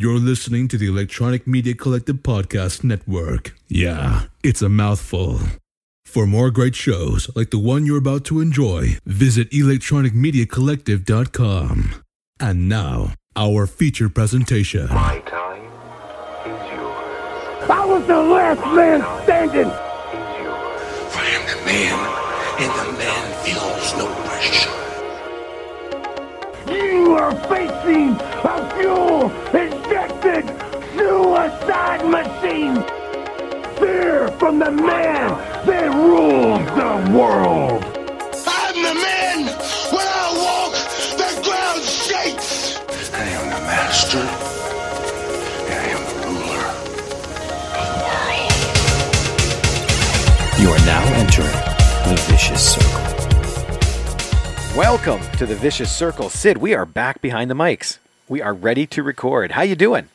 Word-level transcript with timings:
You're 0.00 0.20
listening 0.20 0.68
to 0.68 0.78
the 0.78 0.86
Electronic 0.86 1.48
Media 1.48 1.74
Collective 1.74 2.18
Podcast 2.18 2.84
Network. 2.84 3.56
Yeah, 3.66 4.26
it's 4.44 4.62
a 4.62 4.68
mouthful. 4.68 5.40
For 6.04 6.24
more 6.24 6.52
great 6.52 6.76
shows 6.76 7.28
like 7.34 7.50
the 7.50 7.58
one 7.58 7.84
you're 7.84 7.98
about 7.98 8.24
to 8.26 8.40
enjoy, 8.40 8.98
visit 9.04 9.50
electronicmediacollective.com. 9.50 11.94
And 12.38 12.68
now, 12.68 13.14
our 13.34 13.66
feature 13.66 14.08
presentation. 14.08 14.86
My 14.86 15.18
time 15.26 15.64
is 16.46 16.70
yours. 16.70 17.68
I 17.68 17.84
was 17.84 18.06
the 18.06 18.22
last 18.22 18.60
man 18.76 19.00
standing. 19.24 19.66
Is 19.66 19.72
yours. 20.38 20.80
I 21.16 21.26
am 21.34 21.42
the 21.50 21.56
man, 21.66 21.98
and 22.62 22.70
the 22.78 22.86
man 22.98 23.34
feels 23.42 23.96
no 23.98 24.06
pressure. 24.28 24.70
You 26.72 27.14
are 27.14 27.34
facing 27.48 28.10
a 28.44 28.70
fuel 28.76 29.30
injected 30.24 30.46
suicide 30.96 32.04
machine. 32.08 32.82
Fear 33.78 34.28
from 34.38 34.58
the 34.58 34.70
man 34.70 35.30
that 35.66 35.94
rules 35.94 36.66
the 36.74 37.10
world. 37.16 37.84
I'm 38.46 38.74
the 38.74 38.94
man. 38.94 39.46
When 39.92 40.06
I 40.06 40.32
walk, 40.42 40.74
the 41.16 41.30
ground 41.44 41.82
shakes. 41.82 42.78
I 43.14 43.24
am 43.24 43.44
the 43.50 43.60
master, 43.66 44.24
I 45.68 45.84
am 45.94 46.02
the 46.08 46.14
ruler 46.26 46.64
of 47.74 47.86
the 47.94 48.00
world. 48.08 48.54
You 50.60 50.68
are 50.70 50.84
now 50.86 51.04
entering 51.14 51.58
the 52.08 52.16
vicious 52.28 52.62
circle. 52.74 53.04
Welcome 54.76 55.20
to 55.38 55.46
the 55.46 55.56
Vicious 55.56 55.94
Circle. 55.94 56.28
Sid, 56.28 56.58
we 56.58 56.74
are 56.74 56.86
back 56.86 57.20
behind 57.20 57.50
the 57.50 57.54
mics. 57.54 57.98
We 58.28 58.42
are 58.42 58.52
ready 58.52 58.86
to 58.88 59.02
record. 59.02 59.52
How 59.52 59.62
you 59.62 59.74
doing? 59.74 60.08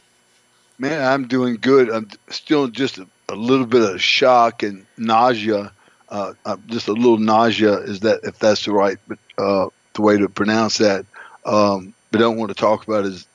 Man, 0.78 1.04
I'm 1.04 1.28
doing 1.28 1.58
good. 1.60 1.90
I'm 1.90 2.10
still 2.30 2.68
just 2.68 3.00
a, 3.00 3.08
a 3.30 3.36
little 3.36 3.66
bit 3.66 3.82
of 3.82 4.02
shock 4.02 4.64
and 4.64 4.86
nausea. 4.98 5.72
Uh, 6.10 6.34
uh, 6.46 6.58
just 6.68 6.88
a 6.88 6.94
little 6.94 7.18
nausea 7.18 7.78
is 7.78 8.02
that 8.02 8.20
if 8.24 8.38
that's 8.38 8.66
the 8.66 8.72
right 8.72 8.98
uh, 9.38 9.68
the 9.94 10.02
way 10.02 10.18
to 10.18 10.30
pronounce 10.30 10.78
that. 10.78 11.06
Um, 11.46 11.94
but 12.12 12.20
I 12.20 12.24
don't 12.24 12.38
want 12.38 12.50
to 12.50 12.56
talk 12.56 12.86
about 12.88 13.06
is 13.06 13.26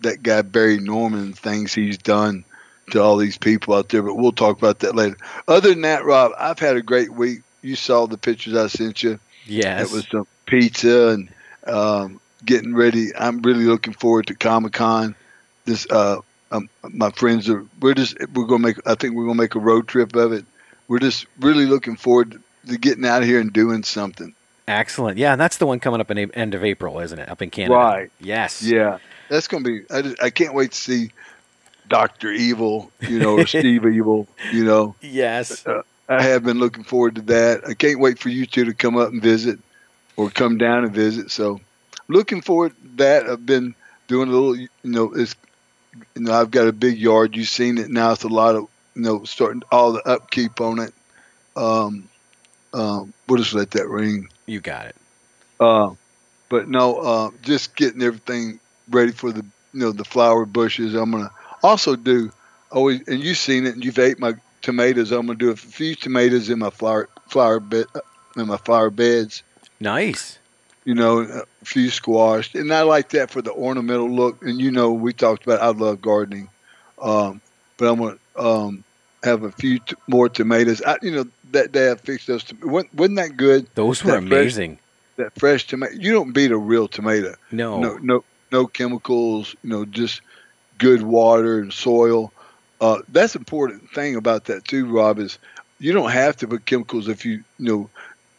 that 0.00 0.22
guy 0.22 0.42
Barry 0.42 0.78
Norman 0.78 1.34
things 1.34 1.74
he's 1.74 1.98
done 1.98 2.44
to 2.90 3.02
all 3.02 3.18
these 3.18 3.36
people 3.36 3.74
out 3.74 3.90
there. 3.90 4.02
But 4.02 4.14
we'll 4.14 4.32
talk 4.32 4.56
about 4.56 4.80
that 4.80 4.94
later. 4.94 5.16
Other 5.46 5.70
than 5.70 5.82
that, 5.82 6.04
Rob, 6.04 6.32
I've 6.38 6.58
had 6.58 6.76
a 6.76 6.82
great 6.82 7.12
week. 7.12 7.42
You 7.60 7.76
saw 7.76 8.06
the 8.06 8.18
pictures 8.18 8.54
I 8.54 8.68
sent 8.68 9.02
you. 9.02 9.18
Yes. 9.44 9.90
It 9.90 9.94
was 9.94 10.06
some 10.08 10.26
pizza 10.46 11.08
and 11.08 11.28
um, 11.66 12.20
getting 12.44 12.74
ready. 12.74 13.14
I'm 13.16 13.40
really 13.42 13.64
looking 13.64 13.92
forward 13.92 14.26
to 14.28 14.34
Comic 14.34 14.72
Con. 14.72 15.14
This, 15.64 15.86
uh, 15.90 16.18
um, 16.50 16.68
my 16.90 17.10
friends 17.10 17.48
are. 17.48 17.64
We're 17.80 17.94
just. 17.94 18.16
We're 18.34 18.44
gonna 18.46 18.58
make. 18.66 18.76
I 18.86 18.94
think 18.94 19.14
we're 19.14 19.24
gonna 19.26 19.40
make 19.40 19.54
a 19.54 19.60
road 19.60 19.88
trip 19.88 20.14
of 20.16 20.32
it. 20.32 20.44
We're 20.88 20.98
just 20.98 21.26
really 21.40 21.66
looking 21.66 21.96
forward 21.96 22.40
to 22.66 22.78
getting 22.78 23.04
out 23.06 23.22
here 23.22 23.40
and 23.40 23.52
doing 23.52 23.82
something. 23.84 24.34
Excellent. 24.68 25.18
Yeah, 25.18 25.32
and 25.32 25.40
that's 25.40 25.56
the 25.56 25.66
one 25.66 25.80
coming 25.80 26.00
up 26.00 26.10
in 26.10 26.18
a- 26.18 26.26
end 26.34 26.54
of 26.54 26.62
April, 26.64 26.98
isn't 27.00 27.18
it? 27.18 27.28
Up 27.28 27.42
in 27.42 27.50
Canada. 27.50 27.74
Right. 27.74 28.10
Yes. 28.20 28.62
Yeah, 28.62 28.98
that's 29.28 29.48
gonna 29.48 29.64
be. 29.64 29.82
I 29.90 30.02
just, 30.02 30.22
I 30.22 30.30
can't 30.30 30.54
wait 30.54 30.72
to 30.72 30.76
see 30.78 31.10
Doctor 31.88 32.30
Evil. 32.30 32.90
You 33.00 33.18
know, 33.18 33.38
or 33.38 33.46
Steve 33.46 33.86
Evil. 33.92 34.28
You 34.52 34.64
know, 34.64 34.94
Yes. 35.00 35.64
I 36.08 36.22
have 36.22 36.42
been 36.44 36.58
looking 36.58 36.84
forward 36.84 37.14
to 37.14 37.22
that. 37.22 37.66
I 37.66 37.74
can't 37.74 37.98
wait 38.00 38.18
for 38.18 38.28
you 38.28 38.44
two 38.44 38.66
to 38.66 38.74
come 38.74 38.96
up 38.98 39.10
and 39.10 39.22
visit, 39.22 39.58
or 40.16 40.28
come 40.30 40.58
down 40.58 40.84
and 40.84 40.92
visit. 40.92 41.30
So, 41.30 41.60
looking 42.08 42.40
forward 42.40 42.72
to 42.74 42.96
that. 42.96 43.28
I've 43.28 43.46
been 43.46 43.74
doing 44.08 44.28
a 44.28 44.32
little. 44.32 44.56
You 44.56 44.68
know, 44.84 45.12
it's. 45.12 45.34
You 46.14 46.22
know, 46.22 46.32
I've 46.32 46.50
got 46.50 46.68
a 46.68 46.72
big 46.72 46.98
yard. 46.98 47.36
You've 47.36 47.48
seen 47.48 47.76
it 47.76 47.90
now. 47.90 48.12
It's 48.12 48.24
a 48.24 48.28
lot 48.28 48.54
of. 48.54 48.68
You 48.94 49.02
know, 49.02 49.24
starting 49.24 49.62
all 49.70 49.92
the 49.92 50.06
upkeep 50.06 50.60
on 50.60 50.78
it. 50.78 50.92
Um, 51.56 52.08
um, 52.74 53.12
we'll 53.28 53.38
just 53.38 53.54
let 53.54 53.70
that 53.72 53.88
ring. 53.88 54.28
You 54.46 54.60
got 54.60 54.86
it. 54.86 54.96
Uh, 55.60 55.94
but 56.48 56.68
no, 56.68 56.96
uh, 56.96 57.30
just 57.42 57.76
getting 57.76 58.02
everything 58.02 58.60
ready 58.90 59.12
for 59.12 59.32
the 59.32 59.44
you 59.72 59.80
know 59.80 59.92
the 59.92 60.04
flower 60.04 60.44
bushes. 60.44 60.94
I'm 60.94 61.10
gonna 61.10 61.30
also 61.62 61.96
do 61.96 62.30
always, 62.70 63.06
and 63.08 63.20
you've 63.20 63.38
seen 63.38 63.66
it, 63.66 63.74
and 63.74 63.84
you've 63.84 63.98
ate 63.98 64.18
my 64.18 64.34
tomatoes. 64.60 65.12
I'm 65.12 65.26
gonna 65.26 65.38
do 65.38 65.50
a 65.50 65.56
few 65.56 65.94
tomatoes 65.94 66.50
in 66.50 66.58
my 66.58 66.70
flower 66.70 67.08
flower 67.28 67.60
bed 67.60 67.86
in 68.36 68.46
my 68.46 68.56
flower 68.56 68.90
beds. 68.90 69.42
Nice. 69.80 70.38
You 70.84 70.94
know, 70.94 71.20
a 71.20 71.64
few 71.64 71.90
squashed. 71.90 72.54
and 72.56 72.72
I 72.72 72.82
like 72.82 73.10
that 73.10 73.30
for 73.30 73.40
the 73.40 73.52
ornamental 73.52 74.10
look. 74.10 74.42
And 74.42 74.60
you 74.60 74.70
know, 74.72 74.92
we 74.92 75.12
talked 75.12 75.44
about 75.44 75.60
I 75.62 75.68
love 75.68 76.02
gardening, 76.02 76.48
um, 77.00 77.40
but 77.76 77.88
I'm 77.88 77.98
gonna 78.00 78.18
um, 78.36 78.84
have 79.22 79.44
a 79.44 79.52
few 79.52 79.78
t- 79.78 79.94
more 80.08 80.28
tomatoes. 80.28 80.82
I, 80.82 80.98
you 81.00 81.12
know, 81.12 81.24
that 81.52 81.70
day 81.70 81.90
I 81.90 81.94
fixed 81.94 82.26
those. 82.26 82.42
To- 82.44 82.56
wasn't, 82.66 82.94
wasn't 82.94 83.16
that 83.18 83.36
good? 83.36 83.68
Those 83.74 84.02
were 84.02 84.12
That 84.12 84.26
fresh- 84.28 84.40
amazing. 84.40 84.78
that 85.16 85.32
fresh 85.38 85.66
tomato. 85.68 85.94
You 85.94 86.12
don't 86.12 86.32
beat 86.32 86.50
a 86.50 86.56
real 86.58 86.88
tomato. 86.88 87.34
No. 87.52 87.78
No, 87.80 87.96
no, 87.98 88.24
no 88.50 88.66
chemicals. 88.66 89.54
You 89.62 89.70
know, 89.70 89.84
just 89.84 90.20
good 90.78 91.02
water 91.02 91.60
and 91.60 91.72
soil. 91.72 92.32
Uh, 92.80 92.98
that's 93.10 93.36
important 93.36 93.88
thing 93.90 94.16
about 94.16 94.46
that 94.46 94.64
too, 94.64 94.86
Rob. 94.86 95.20
Is 95.20 95.38
you 95.78 95.92
don't 95.92 96.10
have 96.10 96.36
to 96.38 96.48
put 96.48 96.66
chemicals 96.66 97.06
if 97.06 97.24
you, 97.24 97.44
you 97.60 97.66
know, 97.66 97.90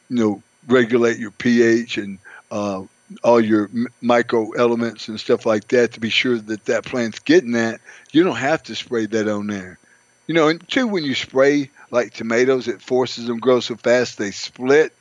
you 0.10 0.18
know, 0.18 0.44
regulate 0.68 1.18
your 1.20 1.32
pH 1.32 1.98
and 1.98 2.20
uh, 2.54 2.84
all 3.24 3.42
your 3.42 3.70
micro 4.02 4.52
elements 4.52 5.08
and 5.08 5.20
stuff 5.20 5.46
like 5.46 5.68
that 5.70 5.94
to 5.94 6.00
be 6.00 6.10
sure 6.10 6.38
that 6.38 6.66
that 6.66 6.86
plant's 6.86 7.20
getting 7.20 7.54
that. 7.54 7.82
You 8.12 8.24
don't 8.24 8.36
have 8.36 8.64
to 8.64 8.76
spray 8.76 9.08
that 9.08 9.28
on 9.28 9.48
there. 9.48 9.80
You 10.28 10.36
know, 10.36 10.48
and 10.48 10.66
two, 10.70 10.88
when 10.88 11.04
you 11.04 11.16
spray 11.16 11.70
like 11.92 12.14
tomatoes, 12.14 12.68
it 12.68 12.82
forces 12.82 13.26
them 13.26 13.40
grow 13.40 13.60
so 13.60 13.76
fast 13.76 14.18
they 14.18 14.32
split. 14.32 14.94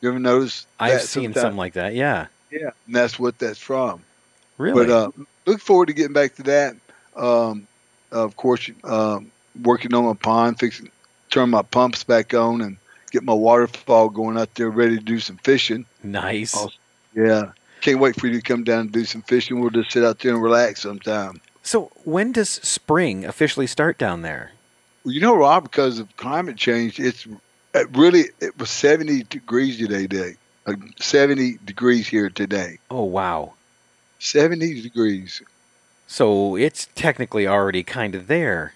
You 0.00 0.10
ever 0.10 0.18
notice? 0.18 0.66
I've 0.78 1.00
seen 1.02 1.24
sometimes? 1.24 1.42
something 1.42 1.58
like 1.58 1.72
that. 1.72 1.94
Yeah. 1.94 2.26
Yeah, 2.50 2.70
and 2.86 2.94
that's 2.94 3.18
what 3.18 3.38
that's 3.38 3.58
from. 3.58 4.02
Really? 4.58 4.86
But 4.86 4.92
uh, 4.92 5.10
look 5.46 5.60
forward 5.60 5.86
to 5.86 5.94
getting 5.94 6.12
back 6.12 6.36
to 6.36 6.42
that. 6.44 6.76
Um, 7.16 7.66
of 8.12 8.36
course, 8.36 8.70
um, 8.84 9.30
working 9.62 9.92
on 9.94 10.04
my 10.04 10.14
pond, 10.14 10.58
fixing, 10.58 10.90
turn 11.30 11.50
my 11.50 11.62
pumps 11.62 12.04
back 12.04 12.32
on, 12.32 12.60
and 12.60 12.76
get 13.10 13.22
my 13.22 13.34
waterfall 13.34 14.08
going 14.08 14.38
out 14.38 14.54
there, 14.54 14.70
ready 14.70 14.96
to 14.98 15.04
do 15.04 15.18
some 15.18 15.36
fishing. 15.38 15.84
nice. 16.02 16.54
awesome. 16.54 16.72
Yeah, 17.14 17.52
can't 17.80 18.00
wait 18.00 18.18
for 18.18 18.26
you 18.26 18.34
to 18.34 18.42
come 18.42 18.64
down 18.64 18.80
and 18.80 18.92
do 18.92 19.04
some 19.04 19.22
fishing. 19.22 19.60
We'll 19.60 19.70
just 19.70 19.92
sit 19.92 20.04
out 20.04 20.18
there 20.18 20.34
and 20.34 20.42
relax 20.42 20.82
sometime. 20.82 21.40
So, 21.62 21.90
when 22.04 22.32
does 22.32 22.48
spring 22.48 23.24
officially 23.24 23.66
start 23.66 23.98
down 23.98 24.22
there? 24.22 24.52
Well, 25.04 25.14
you 25.14 25.20
know, 25.20 25.36
Rob, 25.36 25.64
because 25.64 25.98
of 25.98 26.16
climate 26.16 26.56
change, 26.56 26.98
it's 26.98 27.26
it 27.74 27.96
really 27.96 28.24
it 28.40 28.58
was 28.58 28.70
70 28.70 29.24
degrees 29.24 29.78
today. 29.78 30.06
Day, 30.06 30.36
like 30.66 30.78
70 30.98 31.58
degrees 31.64 32.08
here 32.08 32.30
today. 32.30 32.78
Oh, 32.90 33.04
wow. 33.04 33.54
70 34.18 34.82
degrees. 34.82 35.42
So, 36.06 36.56
it's 36.56 36.88
technically 36.94 37.46
already 37.46 37.82
kind 37.82 38.14
of 38.14 38.26
there. 38.26 38.72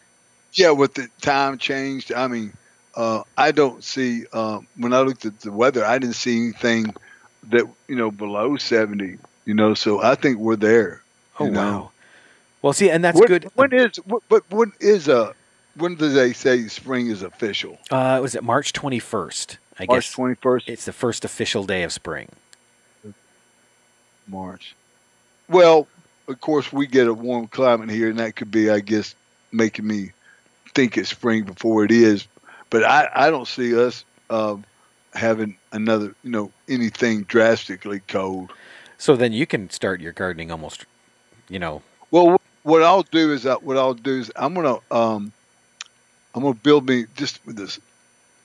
Yeah, 0.53 0.73
with 0.73 0.95
the 0.95 1.09
time 1.23 1.57
changed, 1.57 2.13
I 2.13 2.29
mean, 2.29 2.53
uh, 2.95 3.23
I 3.39 3.53
don't 3.53 3.83
see 3.83 4.27
um, 4.35 4.67
when 4.77 4.93
I 4.93 5.01
looked 5.01 5.25
at 5.25 5.41
the 5.41 5.51
weather, 5.51 5.85
I 5.85 5.99
didn't 5.99 6.17
see 6.17 6.37
anything 6.37 6.95
that 7.51 7.65
you 7.89 7.97
know 7.97 8.11
below 8.11 8.57
seventy. 8.57 9.19
You 9.45 9.55
know, 9.55 9.75
so 9.75 10.01
I 10.03 10.15
think 10.15 10.39
we're 10.39 10.57
there. 10.57 11.03
Oh, 11.41 11.47
you 11.47 11.51
know. 11.51 11.61
wow. 11.61 11.91
Well, 12.63 12.73
see, 12.73 12.91
and 12.91 13.03
that's 13.03 13.19
When- 13.19 13.27
good. 13.29 13.51
When 13.55 13.73
is 13.73 13.97
what? 14.05 14.23
what- 14.29 14.45
When 14.51 14.73
is 14.81 15.09
uh 15.09 15.33
When 15.77 15.95
do 15.97 16.09
they 16.11 16.33
say 16.33 16.69
spring 16.69 17.09
is 17.09 17.23
official? 17.23 17.79
Uh, 17.91 18.19
was 18.23 18.35
it 18.35 18.45
March 18.45 18.73
21st? 18.73 19.57
I 19.81 19.87
March 19.87 20.05
guess 20.05 20.13
twenty 20.13 20.35
first. 20.35 20.69
it's 20.69 20.85
the 20.85 20.93
first 20.93 21.25
official 21.25 21.65
day 21.65 21.83
of 21.83 21.93
spring. 21.93 22.29
March. 24.29 24.75
Well, 25.49 25.89
of 26.29 26.41
course, 26.41 26.73
we 26.73 26.87
get 26.87 27.09
a 27.09 27.15
warm 27.15 27.49
climate 27.49 27.91
here, 27.91 28.09
and 28.11 28.19
that 28.19 28.37
could 28.37 28.51
be, 28.51 28.71
I 28.71 28.81
guess, 28.81 29.15
making 29.51 29.87
me 29.87 30.13
think 30.75 30.97
it's 30.97 31.09
spring 31.11 31.45
before 31.45 31.85
it 31.85 31.91
is. 31.91 32.27
But 32.71 32.85
I, 32.85 33.09
I 33.15 33.31
don't 33.31 33.49
see 33.49 33.77
us 33.79 34.05
um, 34.31 34.65
having 35.15 35.57
another, 35.73 36.15
you 36.23 36.31
know, 36.31 36.51
anything 36.69 37.23
drastically 37.23 38.01
cold. 38.09 38.53
So 38.99 39.17
then 39.17 39.33
you 39.33 39.47
can 39.47 39.71
start 39.71 40.01
your 40.01 40.13
gardening 40.13 40.51
almost, 40.51 40.87
you 41.49 41.59
know. 41.59 41.83
Well, 42.11 42.41
what 42.63 42.83
I'll 42.83 43.03
do 43.03 43.33
is, 43.33 43.47
uh, 43.47 43.57
what 43.57 43.77
I'll 43.77 43.95
do 43.95 44.21
is, 44.21 44.31
I'm 44.37 44.55
gonna, 44.55 44.79
um, 44.91 45.33
I'm 46.35 46.43
gonna 46.43 46.55
build 46.55 46.89
me 46.89 47.07
just 47.17 47.45
with 47.47 47.57
this. 47.57 47.81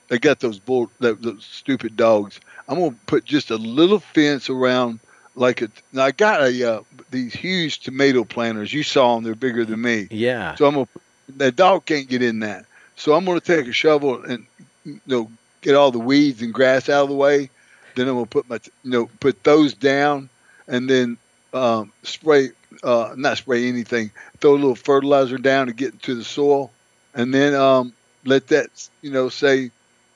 They 0.08 0.18
got 0.18 0.40
those 0.40 0.58
bull, 0.58 0.90
that, 1.00 1.22
those 1.22 1.44
stupid 1.44 1.96
dogs. 1.96 2.40
I'm 2.68 2.78
gonna 2.78 2.96
put 3.06 3.24
just 3.24 3.50
a 3.50 3.56
little 3.56 4.00
fence 4.00 4.50
around, 4.50 5.00
like 5.34 5.62
a. 5.62 5.70
Now 5.92 6.04
I 6.04 6.10
got 6.10 6.42
a 6.42 6.72
uh, 6.72 6.82
these 7.10 7.32
huge 7.32 7.80
tomato 7.80 8.24
planters. 8.24 8.72
You 8.72 8.82
saw 8.82 9.14
them; 9.14 9.24
they're 9.24 9.34
bigger 9.34 9.64
than 9.64 9.80
me. 9.80 10.08
Yeah. 10.10 10.54
So 10.56 10.66
I'm 10.66 10.74
gonna. 10.74 10.88
That 11.36 11.56
dog 11.56 11.86
can't 11.86 12.08
get 12.08 12.22
in 12.22 12.40
that. 12.40 12.64
So 12.96 13.14
I'm 13.14 13.24
gonna 13.24 13.40
take 13.40 13.66
a 13.66 13.72
shovel 13.72 14.24
and 14.24 14.46
you 14.84 15.00
know 15.06 15.30
get 15.60 15.74
all 15.74 15.90
the 15.90 15.98
weeds 15.98 16.42
and 16.42 16.52
grass 16.52 16.88
out 16.88 17.04
of 17.04 17.08
the 17.08 17.14
way. 17.14 17.50
Then 17.94 18.08
I'm 18.08 18.14
gonna 18.14 18.26
put 18.26 18.48
my 18.48 18.60
you 18.82 18.90
know 18.90 19.10
put 19.20 19.42
those 19.44 19.74
down, 19.74 20.28
and 20.66 20.88
then 20.88 21.18
um, 21.52 21.92
spray 22.02 22.50
uh, 22.82 23.14
not 23.16 23.38
spray 23.38 23.68
anything. 23.68 24.10
Throw 24.40 24.52
a 24.52 24.54
little 24.54 24.74
fertilizer 24.74 25.38
down 25.38 25.66
to 25.66 25.72
get 25.72 25.94
into 25.94 26.14
the 26.14 26.24
soil, 26.24 26.70
and 27.14 27.32
then 27.32 27.54
um, 27.54 27.92
let 28.24 28.48
that 28.48 28.88
you 29.02 29.10
know 29.10 29.28
say. 29.28 29.70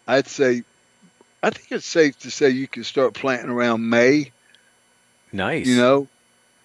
I'd 0.07 0.27
say, 0.27 0.65
I 1.45 1.51
think 1.51 1.71
it's 1.71 1.87
safe 1.87 2.19
to 2.21 2.31
say 2.31 2.51
you 2.51 2.67
can 2.67 2.83
start 2.83 3.15
planting 3.15 3.51
around 3.51 3.89
May. 3.89 4.33
Nice. 5.33 5.67
You 5.67 5.77
know, 5.77 6.09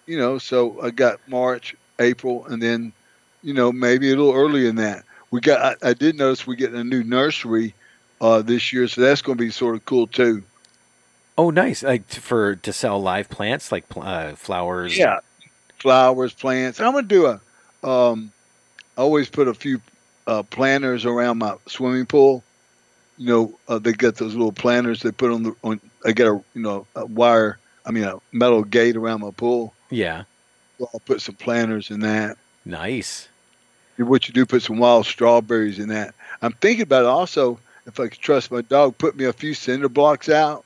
you 0.07 0.17
know. 0.17 0.39
So 0.39 0.81
I 0.81 0.89
got 0.89 1.19
March, 1.27 1.75
April, 1.99 2.45
and 2.47 2.61
then, 2.61 2.93
you 3.43 3.53
know, 3.53 3.71
maybe 3.71 4.07
a 4.07 4.15
little 4.15 4.33
earlier 4.33 4.67
than 4.67 4.77
that. 4.77 5.03
We 5.29 5.39
got. 5.39 5.77
I, 5.83 5.89
I 5.89 5.93
did 5.93 6.17
notice 6.17 6.47
we're 6.47 6.55
getting 6.55 6.79
a 6.79 6.83
new 6.83 7.03
nursery 7.03 7.75
uh, 8.21 8.41
this 8.41 8.73
year, 8.73 8.87
so 8.87 9.01
that's 9.01 9.21
going 9.21 9.37
to 9.37 9.43
be 9.43 9.51
sort 9.51 9.75
of 9.75 9.85
cool 9.85 10.07
too. 10.07 10.43
Oh, 11.37 11.51
nice. 11.51 11.83
Like 11.83 12.07
for 12.07 12.55
to 12.55 12.73
sell 12.73 13.01
live 13.01 13.29
plants, 13.29 13.71
like 13.71 13.85
uh, 13.95 14.33
flowers. 14.33 14.97
Yeah, 14.97 15.19
flowers, 15.77 16.33
plants. 16.33 16.79
I'm 16.79 16.93
gonna 16.93 17.07
do 17.07 17.27
a. 17.27 17.87
Um, 17.87 18.31
I 18.97 19.01
always 19.01 19.29
put 19.29 19.47
a 19.47 19.53
few 19.53 19.79
uh, 20.25 20.43
planters 20.43 21.05
around 21.05 21.37
my 21.37 21.55
swimming 21.67 22.07
pool. 22.07 22.43
You 23.19 23.27
know, 23.27 23.59
uh, 23.67 23.79
they 23.79 23.93
got 23.93 24.15
those 24.15 24.33
little 24.33 24.51
planters 24.51 25.01
they 25.01 25.11
put 25.11 25.31
on 25.31 25.43
the 25.43 25.55
on. 25.63 25.79
I 26.05 26.11
got 26.11 26.27
a 26.27 26.43
you 26.55 26.61
know 26.61 26.87
a 26.95 27.05
wire. 27.05 27.59
I 27.85 27.91
mean 27.91 28.03
a 28.03 28.19
metal 28.31 28.63
gate 28.63 28.95
around 28.95 29.21
my 29.21 29.31
pool. 29.31 29.73
Yeah. 29.91 30.23
So 30.79 30.89
I'll 30.93 30.99
put 31.01 31.21
some 31.21 31.35
planters 31.35 31.91
in 31.91 32.01
that. 32.01 32.37
Nice. 32.65 33.29
What 33.97 34.27
you 34.27 34.33
do, 34.33 34.45
put 34.45 34.61
some 34.61 34.77
wild 34.77 35.05
strawberries 35.05 35.79
in 35.79 35.89
that. 35.89 36.13
I'm 36.41 36.51
thinking 36.53 36.83
about 36.83 37.03
it 37.03 37.07
also. 37.07 37.59
If 37.87 37.99
I 37.99 38.09
could 38.09 38.19
trust 38.19 38.51
my 38.51 38.61
dog, 38.61 38.97
put 38.97 39.15
me 39.15 39.25
a 39.25 39.33
few 39.33 39.53
cinder 39.53 39.89
blocks 39.89 40.29
out. 40.29 40.65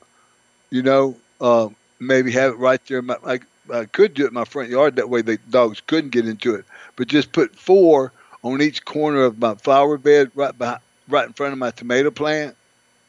You 0.70 0.82
know, 0.82 1.16
uh, 1.40 1.68
maybe 2.00 2.32
have 2.32 2.52
it 2.52 2.58
right 2.58 2.80
there. 2.86 3.00
My, 3.00 3.16
I, 3.24 3.40
I 3.72 3.84
could 3.86 4.14
do 4.14 4.24
it 4.24 4.28
in 4.28 4.34
my 4.34 4.44
front 4.44 4.68
yard. 4.68 4.96
That 4.96 5.08
way 5.08 5.22
the 5.22 5.38
dogs 5.50 5.80
couldn't 5.80 6.10
get 6.10 6.26
into 6.26 6.54
it. 6.54 6.64
But 6.96 7.08
just 7.08 7.32
put 7.32 7.54
four 7.54 8.12
on 8.42 8.60
each 8.60 8.84
corner 8.84 9.22
of 9.22 9.38
my 9.38 9.54
flower 9.54 9.96
bed, 9.96 10.32
right 10.34 10.56
behind, 10.56 10.80
right 11.08 11.26
in 11.26 11.32
front 11.32 11.52
of 11.52 11.58
my 11.58 11.70
tomato 11.70 12.10
plant, 12.10 12.56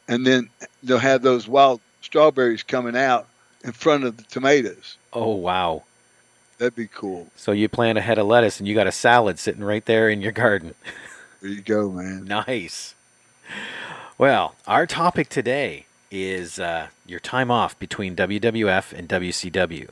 and 0.07 0.25
then 0.25 0.50
they'll 0.83 1.00
have 1.00 1.21
those 1.21 1.48
wild 1.48 1.81
strawberries 2.01 2.63
coming 2.63 2.95
out 2.95 3.27
in 3.63 3.71
front 3.71 4.04
of 4.04 4.18
the 4.18 4.24
tomatoes. 4.24 4.98
Oh, 5.12 5.36
wow. 5.36 5.83
That'd 6.57 6.75
be 6.75 6.88
cool. 6.88 7.27
So 7.36 7.51
you 7.51 7.68
plant 7.68 7.98
a 7.98 8.01
head 8.01 8.19
of 8.19 8.27
lettuce 8.27 8.59
and 8.59 8.68
you 8.68 8.75
got 8.75 8.88
a 8.88 8.92
salad 8.92 9.39
sitting 9.39 9.63
right 9.63 9.86
there 9.86 10.09
in 10.09 10.21
your 10.21 10.31
garden. 10.31 10.75
There 11.42 11.50
you 11.50 11.62
go, 11.62 11.89
man. 11.89 12.25
Nice. 12.48 12.95
Well, 14.18 14.56
our 14.68 14.86
topic 14.86 15.30
today 15.30 15.88
is 16.12 16.60
uh, 16.60 16.88
your 17.06 17.19
time 17.19 17.50
off 17.50 17.77
between 17.80 18.15
WWF 18.15 18.94
and 18.94 19.10
WCW. 19.10 19.89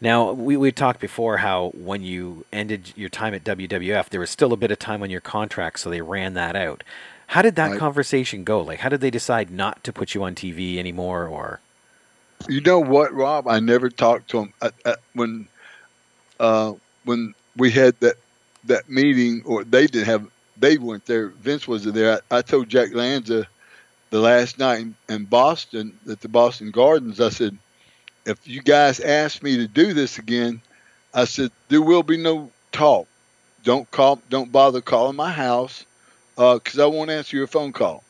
Now, 0.00 0.30
we, 0.30 0.56
we 0.56 0.70
talked 0.70 1.00
before 1.00 1.38
how 1.38 1.72
when 1.74 2.02
you 2.02 2.44
ended 2.52 2.92
your 2.96 3.08
time 3.08 3.34
at 3.34 3.42
WWF, 3.42 4.10
there 4.10 4.20
was 4.20 4.30
still 4.30 4.52
a 4.52 4.56
bit 4.56 4.70
of 4.70 4.78
time 4.78 5.02
on 5.02 5.10
your 5.10 5.20
contract, 5.20 5.80
so 5.80 5.90
they 5.90 6.02
ran 6.02 6.34
that 6.34 6.54
out. 6.54 6.84
How 7.28 7.42
did 7.42 7.56
that 7.56 7.76
conversation 7.78 8.44
go? 8.44 8.60
Like, 8.60 8.80
how 8.80 8.88
did 8.88 9.00
they 9.00 9.10
decide 9.10 9.50
not 9.50 9.82
to 9.82 9.92
put 9.92 10.14
you 10.14 10.22
on 10.22 10.36
TV 10.36 10.76
anymore? 10.76 11.26
Or 11.26 11.60
You 12.48 12.60
know 12.60 12.78
what, 12.78 13.12
Rob? 13.12 13.48
I 13.48 13.58
never 13.58 13.90
talked 13.90 14.30
to 14.30 14.40
them 14.40 14.52
I, 14.62 14.70
I, 14.84 14.94
when 15.14 15.48
uh, 16.38 16.74
when 17.04 17.34
we 17.56 17.72
had 17.72 17.98
that 18.00 18.16
that 18.64 18.88
meeting, 18.88 19.42
or 19.44 19.64
they 19.64 19.88
didn't 19.88 20.06
have. 20.06 20.28
They 20.58 20.78
weren't 20.78 21.06
there. 21.06 21.28
Vince 21.28 21.68
wasn't 21.68 21.94
there. 21.94 22.20
I, 22.30 22.38
I 22.38 22.42
told 22.42 22.68
Jack 22.68 22.94
Lanza 22.94 23.46
the 24.10 24.20
last 24.20 24.58
night 24.58 24.80
in, 24.80 24.94
in 25.08 25.24
Boston 25.24 25.98
at 26.10 26.20
the 26.20 26.28
Boston 26.28 26.70
Gardens. 26.70 27.20
I 27.20 27.28
said, 27.28 27.56
if 28.24 28.46
you 28.46 28.62
guys 28.62 29.00
ask 29.00 29.42
me 29.42 29.56
to 29.58 29.68
do 29.68 29.92
this 29.94 30.18
again, 30.18 30.60
I 31.14 31.24
said 31.24 31.50
there 31.68 31.82
will 31.82 32.02
be 32.02 32.16
no 32.16 32.50
talk. 32.72 33.06
Don't 33.64 33.90
call. 33.90 34.20
Don't 34.30 34.52
bother 34.52 34.80
calling 34.80 35.16
my 35.16 35.30
house 35.30 35.84
because 36.36 36.78
I 36.78 36.86
won't 36.86 37.10
answer 37.10 37.36
your 37.36 37.46
phone 37.46 37.72
call. 37.72 38.02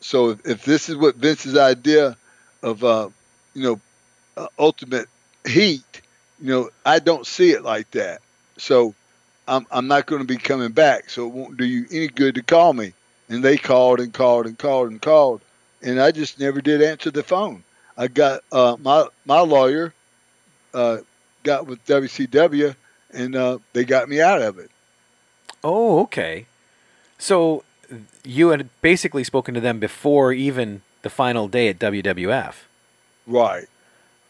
So 0.00 0.30
if, 0.30 0.46
if 0.46 0.64
this 0.64 0.88
is 0.88 0.96
what 0.96 1.16
Vince's 1.16 1.56
idea 1.56 2.16
of 2.62 2.82
uh, 2.84 3.08
you 3.54 3.62
know, 3.62 3.80
uh, 4.36 4.48
ultimate 4.58 5.08
heat, 5.46 6.02
you 6.40 6.48
know, 6.48 6.70
I 6.84 6.98
don't 6.98 7.26
see 7.26 7.50
it 7.50 7.62
like 7.62 7.90
that. 7.92 8.20
So 8.58 8.94
I'm, 9.48 9.66
I'm 9.70 9.88
not 9.88 10.06
going 10.06 10.20
to 10.22 10.26
be 10.26 10.36
coming 10.36 10.72
back. 10.72 11.10
So 11.10 11.26
it 11.26 11.32
won't 11.32 11.56
do 11.56 11.64
you 11.64 11.86
any 11.90 12.08
good 12.08 12.34
to 12.36 12.42
call 12.42 12.72
me. 12.72 12.92
And 13.28 13.42
they 13.42 13.56
called 13.56 14.00
and 14.00 14.12
called 14.12 14.46
and 14.46 14.58
called 14.58 14.90
and 14.90 15.00
called. 15.00 15.40
And 15.82 16.00
I 16.00 16.12
just 16.12 16.38
never 16.38 16.60
did 16.60 16.82
answer 16.82 17.10
the 17.10 17.22
phone. 17.22 17.64
I 17.96 18.08
got 18.08 18.42
uh, 18.52 18.76
my, 18.80 19.06
my 19.24 19.40
lawyer 19.40 19.92
uh, 20.74 20.98
got 21.42 21.66
with 21.66 21.84
WCW 21.86 22.74
and 23.12 23.36
uh, 23.36 23.58
they 23.72 23.84
got 23.84 24.08
me 24.08 24.20
out 24.20 24.40
of 24.40 24.58
it. 24.58 24.70
oh, 25.62 26.00
okay. 26.02 26.46
So 27.18 27.64
you 28.24 28.48
had 28.48 28.68
basically 28.80 29.24
spoken 29.24 29.54
to 29.54 29.60
them 29.60 29.78
before 29.78 30.32
even 30.32 30.82
the 31.02 31.10
final 31.10 31.48
day 31.48 31.68
at 31.68 31.78
WWF. 31.78 32.54
Right. 33.26 33.66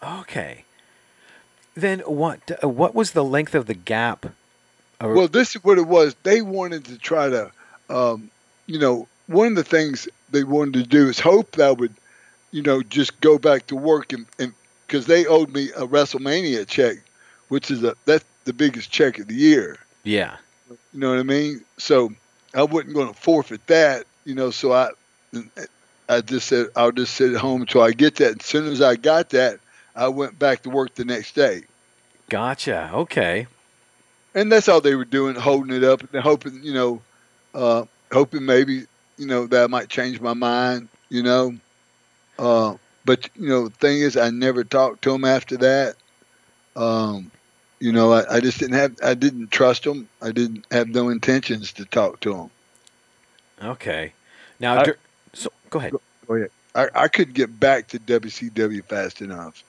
Okay. 0.02 0.64
Then 1.74 2.00
what? 2.00 2.40
Uh, 2.62 2.68
what 2.68 2.94
was 2.94 3.12
the 3.12 3.24
length 3.24 3.54
of 3.54 3.66
the 3.66 3.74
gap? 3.74 4.26
Or- 5.02 5.14
Well, 5.14 5.28
this 5.28 5.54
is 5.56 5.64
what 5.64 5.78
it 5.78 5.86
was. 5.86 6.14
They 6.22 6.42
wanted 6.42 6.84
to 6.86 6.98
try 6.98 7.28
to, 7.28 7.50
um, 7.90 8.30
you 8.66 8.78
know, 8.78 9.08
one 9.26 9.48
of 9.48 9.54
the 9.56 9.64
things 9.64 10.08
they 10.30 10.44
wanted 10.44 10.74
to 10.74 10.82
do 10.82 11.08
is 11.08 11.18
hope 11.20 11.52
that 11.52 11.68
I 11.68 11.72
would, 11.72 11.94
you 12.50 12.62
know, 12.62 12.82
just 12.82 13.20
go 13.20 13.38
back 13.38 13.66
to 13.68 13.76
work 13.76 14.12
and 14.12 14.26
because 14.86 15.06
they 15.06 15.24
owed 15.26 15.52
me 15.54 15.70
a 15.70 15.86
WrestleMania 15.86 16.66
check, 16.66 16.98
which 17.48 17.70
is 17.70 17.82
a 17.82 17.94
that's 18.04 18.24
the 18.44 18.52
biggest 18.52 18.90
check 18.90 19.18
of 19.18 19.28
the 19.28 19.34
year. 19.34 19.78
yeah. 20.04 20.36
You 20.92 21.00
know 21.00 21.10
what 21.10 21.18
I 21.18 21.22
mean? 21.22 21.64
So 21.78 22.12
I 22.54 22.62
wasn't 22.62 22.94
going 22.94 23.08
to 23.08 23.14
forfeit 23.14 23.66
that. 23.68 24.04
You 24.24 24.34
know, 24.34 24.50
so 24.50 24.72
I, 24.72 24.90
I 26.08 26.20
just 26.20 26.48
said 26.48 26.66
I'll 26.76 26.92
just 26.92 27.14
sit 27.14 27.32
at 27.32 27.40
home 27.40 27.62
until 27.62 27.82
I 27.82 27.92
get 27.92 28.16
that. 28.16 28.32
And 28.32 28.40
As 28.40 28.46
soon 28.46 28.66
as 28.68 28.80
I 28.82 28.96
got 28.96 29.30
that, 29.30 29.60
I 29.96 30.08
went 30.08 30.38
back 30.38 30.62
to 30.62 30.70
work 30.70 30.94
the 30.94 31.04
next 31.04 31.34
day. 31.34 31.64
Gotcha. 32.28 32.90
Okay. 32.92 33.46
And 34.34 34.50
that's 34.50 34.68
all 34.68 34.80
they 34.80 34.94
were 34.94 35.04
doing, 35.04 35.34
holding 35.34 35.74
it 35.76 35.84
up 35.84 36.02
and 36.12 36.22
hoping, 36.22 36.60
you 36.62 36.72
know, 36.74 37.02
uh, 37.54 37.84
hoping 38.10 38.44
maybe, 38.44 38.86
you 39.18 39.26
know, 39.26 39.46
that 39.46 39.64
I 39.64 39.66
might 39.66 39.88
change 39.88 40.20
my 40.20 40.34
mind, 40.34 40.88
you 41.08 41.22
know. 41.22 41.54
Uh, 42.38 42.74
but 43.04 43.28
you 43.36 43.48
know, 43.48 43.68
the 43.68 43.74
thing 43.76 43.98
is, 43.98 44.16
I 44.16 44.30
never 44.30 44.64
talked 44.64 45.02
to 45.02 45.12
them 45.12 45.24
after 45.24 45.56
that. 45.58 45.96
Um, 46.76 47.30
you 47.80 47.92
know, 47.92 48.12
I, 48.12 48.36
I 48.36 48.40
just 48.40 48.58
didn't 48.58 48.76
have, 48.76 48.96
I 49.02 49.14
didn't 49.14 49.50
trust 49.50 49.82
them. 49.84 50.08
I 50.20 50.30
didn't 50.32 50.64
have 50.70 50.88
no 50.88 51.08
intentions 51.08 51.72
to 51.74 51.84
talk 51.84 52.20
to 52.20 52.32
them. 52.34 52.50
Okay. 53.62 54.12
Now, 54.60 54.78
I- 54.80 54.84
so 55.34 55.50
go 55.70 55.78
ahead. 55.78 55.92
I, 56.74 56.88
I 56.94 57.08
couldn't 57.08 57.34
get 57.34 57.58
back 57.60 57.88
to 57.88 57.98
WCW 57.98 58.84
fast 58.84 59.20
enough. 59.20 59.62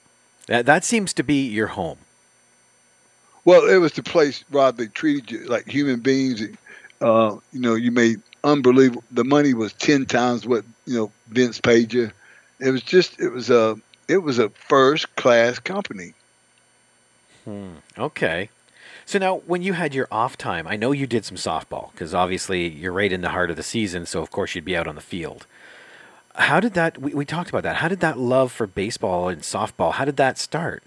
That 0.46 0.64
that 0.66 0.84
seems 0.84 1.12
to 1.14 1.22
be 1.22 1.46
your 1.48 1.66
home. 1.68 1.98
Well, 3.44 3.68
it 3.68 3.76
was 3.76 3.92
the 3.92 4.02
place, 4.02 4.44
Rob. 4.50 4.76
They 4.76 4.86
treated 4.86 5.30
you 5.30 5.46
like 5.46 5.68
human 5.68 6.00
beings. 6.00 6.42
Uh, 7.00 7.36
you 7.52 7.60
know, 7.60 7.74
you 7.74 7.90
made 7.90 8.22
unbelievable. 8.42 9.04
The 9.10 9.24
money 9.24 9.54
was 9.54 9.72
ten 9.72 10.06
times 10.06 10.46
what 10.46 10.64
you 10.86 10.96
know 10.96 11.12
Vince 11.28 11.60
paid 11.60 11.92
you. 11.92 12.10
It 12.60 12.70
was 12.70 12.82
just, 12.82 13.20
it 13.20 13.30
was 13.30 13.50
a, 13.50 13.76
it 14.08 14.18
was 14.18 14.38
a 14.38 14.48
first 14.48 15.14
class 15.16 15.58
company. 15.58 16.14
Okay. 17.98 18.48
So 19.06 19.18
now, 19.18 19.36
when 19.38 19.60
you 19.60 19.74
had 19.74 19.94
your 19.94 20.08
off 20.10 20.38
time, 20.38 20.66
I 20.66 20.76
know 20.76 20.92
you 20.92 21.06
did 21.06 21.26
some 21.26 21.36
softball 21.36 21.92
because 21.92 22.14
obviously 22.14 22.68
you're 22.68 22.92
right 22.92 23.12
in 23.12 23.20
the 23.20 23.30
heart 23.30 23.50
of 23.50 23.56
the 23.56 23.62
season. 23.62 24.06
So 24.06 24.22
of 24.22 24.30
course 24.30 24.54
you'd 24.54 24.64
be 24.64 24.76
out 24.76 24.86
on 24.86 24.94
the 24.94 25.02
field. 25.02 25.46
How 26.36 26.58
did 26.58 26.72
that? 26.74 26.96
We, 26.98 27.12
we 27.12 27.24
talked 27.26 27.50
about 27.50 27.64
that. 27.64 27.76
How 27.76 27.88
did 27.88 28.00
that 28.00 28.18
love 28.18 28.50
for 28.50 28.66
baseball 28.66 29.28
and 29.28 29.42
softball? 29.42 29.92
How 29.92 30.06
did 30.06 30.16
that 30.16 30.38
start? 30.38 30.82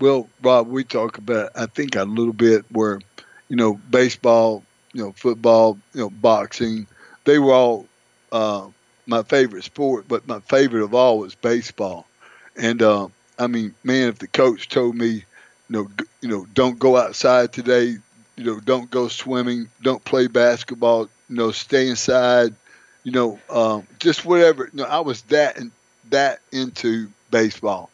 Well, 0.00 0.28
Rob, 0.42 0.68
we 0.68 0.84
talk 0.84 1.18
about 1.18 1.50
I 1.54 1.66
think 1.66 1.94
a 1.96 2.04
little 2.04 2.32
bit 2.32 2.64
where, 2.70 3.00
you 3.48 3.56
know, 3.56 3.74
baseball, 3.90 4.64
you 4.92 5.02
know, 5.02 5.12
football, 5.12 5.78
you 5.92 6.00
know, 6.00 6.10
boxing, 6.10 6.86
they 7.24 7.38
were 7.38 7.52
all 7.52 7.88
uh, 8.32 8.68
my 9.06 9.22
favorite 9.22 9.64
sport, 9.64 10.06
but 10.08 10.26
my 10.26 10.40
favorite 10.40 10.82
of 10.84 10.94
all 10.94 11.18
was 11.20 11.34
baseball. 11.34 12.10
And 12.56 12.82
uh, 12.82 13.08
I 13.38 13.46
mean, 13.46 13.74
man, 13.84 14.08
if 14.08 14.18
the 14.18 14.28
coach 14.28 14.68
told 14.68 14.96
me, 14.96 15.08
you 15.08 15.24
know, 15.68 15.88
g- 15.98 16.04
you 16.22 16.28
know, 16.28 16.46
don't 16.52 16.78
go 16.78 16.96
outside 16.96 17.52
today, 17.52 17.96
you 18.36 18.44
know, 18.44 18.60
don't 18.60 18.90
go 18.90 19.08
swimming, 19.08 19.70
don't 19.82 20.04
play 20.04 20.26
basketball, 20.26 21.04
you 21.28 21.36
know, 21.36 21.50
stay 21.52 21.88
inside, 21.88 22.54
you 23.04 23.12
know, 23.12 23.38
um, 23.48 23.86
just 24.00 24.24
whatever. 24.24 24.64
You 24.72 24.78
know, 24.82 24.84
I 24.84 25.00
was 25.00 25.22
that 25.24 25.56
and 25.58 25.72
that 26.10 26.40
into 26.52 27.12
baseball 27.30 27.93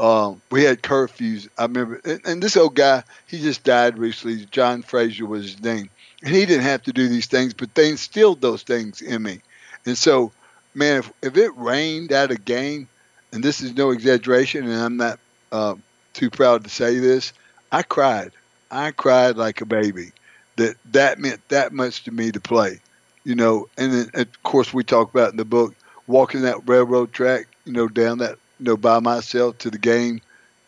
um, 0.00 0.40
we 0.50 0.64
had 0.64 0.82
curfews. 0.82 1.48
I 1.58 1.64
remember, 1.64 2.00
and, 2.04 2.20
and 2.24 2.42
this 2.42 2.56
old 2.56 2.74
guy, 2.74 3.04
he 3.26 3.40
just 3.40 3.64
died 3.64 3.98
recently. 3.98 4.46
John 4.46 4.82
Frazier 4.82 5.26
was 5.26 5.44
his 5.44 5.62
name, 5.62 5.90
and 6.22 6.34
he 6.34 6.46
didn't 6.46 6.64
have 6.64 6.82
to 6.84 6.92
do 6.92 7.06
these 7.06 7.26
things, 7.26 7.52
but 7.52 7.74
they 7.74 7.90
instilled 7.90 8.40
those 8.40 8.62
things 8.62 9.02
in 9.02 9.22
me. 9.22 9.42
And 9.84 9.96
so, 9.98 10.32
man, 10.74 11.00
if, 11.00 11.12
if 11.22 11.36
it 11.36 11.56
rained 11.56 12.12
at 12.12 12.30
a 12.30 12.36
game, 12.36 12.88
and 13.32 13.44
this 13.44 13.60
is 13.60 13.76
no 13.76 13.90
exaggeration, 13.90 14.64
and 14.64 14.80
I'm 14.80 14.96
not 14.96 15.20
uh, 15.52 15.74
too 16.14 16.30
proud 16.30 16.64
to 16.64 16.70
say 16.70 16.98
this, 16.98 17.32
I 17.70 17.82
cried. 17.82 18.32
I 18.70 18.92
cried 18.92 19.36
like 19.36 19.60
a 19.60 19.66
baby. 19.66 20.12
That 20.56 20.76
that 20.92 21.18
meant 21.18 21.46
that 21.48 21.72
much 21.72 22.04
to 22.04 22.10
me 22.10 22.32
to 22.32 22.40
play, 22.40 22.80
you 23.24 23.34
know. 23.34 23.68
And 23.76 23.92
then, 23.92 24.10
of 24.14 24.42
course, 24.42 24.72
we 24.74 24.82
talk 24.82 25.10
about 25.10 25.30
in 25.30 25.36
the 25.36 25.44
book 25.44 25.74
walking 26.06 26.42
that 26.42 26.68
railroad 26.68 27.12
track, 27.12 27.46
you 27.64 27.72
know, 27.72 27.88
down 27.88 28.18
that, 28.18 28.38
you 28.60 28.66
know, 28.66 28.76
by 28.76 29.00
myself 29.00 29.58
to 29.58 29.70
the 29.70 29.78
game. 29.78 30.20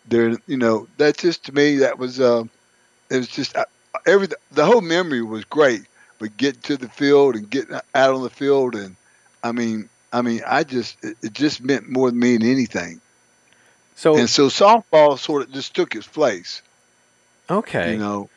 There, 0.09 0.37
you 0.49 0.57
know, 0.57 0.89
that 0.97 1.19
just 1.19 1.45
to 1.45 1.53
me 1.53 1.77
that 1.77 1.99
was, 1.99 2.19
uh, 2.19 2.45
it 3.09 3.17
was 3.17 3.29
just 3.29 3.57
uh, 3.57 3.67
every 4.07 4.29
the 4.51 4.65
whole 4.65 4.81
memory 4.81 5.23
was 5.23 5.45
great. 5.45 5.83
But 6.19 6.37
getting 6.37 6.61
to 6.63 6.77
the 6.77 6.89
field 6.89 7.35
and 7.35 7.49
getting 7.51 7.75
out 7.95 8.15
on 8.15 8.23
the 8.23 8.31
field, 8.31 8.75
and 8.75 8.97
I 9.43 9.53
mean, 9.53 9.89
I 10.13 10.23
mean, 10.23 10.41
I 10.47 10.65
just 10.65 11.03
it, 11.05 11.17
it 11.23 11.33
just 11.33 11.63
meant 11.63 11.89
more 11.89 12.11
to 12.11 12.17
me 12.17 12.37
than 12.37 12.49
anything. 12.49 13.01
So 13.95 14.17
And 14.17 14.29
so 14.29 14.49
softball 14.49 15.19
sort 15.19 15.43
of 15.43 15.53
just 15.53 15.75
took 15.75 15.95
its 15.95 16.07
place, 16.07 16.63
okay. 17.51 17.93
you 17.93 17.99
know. 17.99 18.31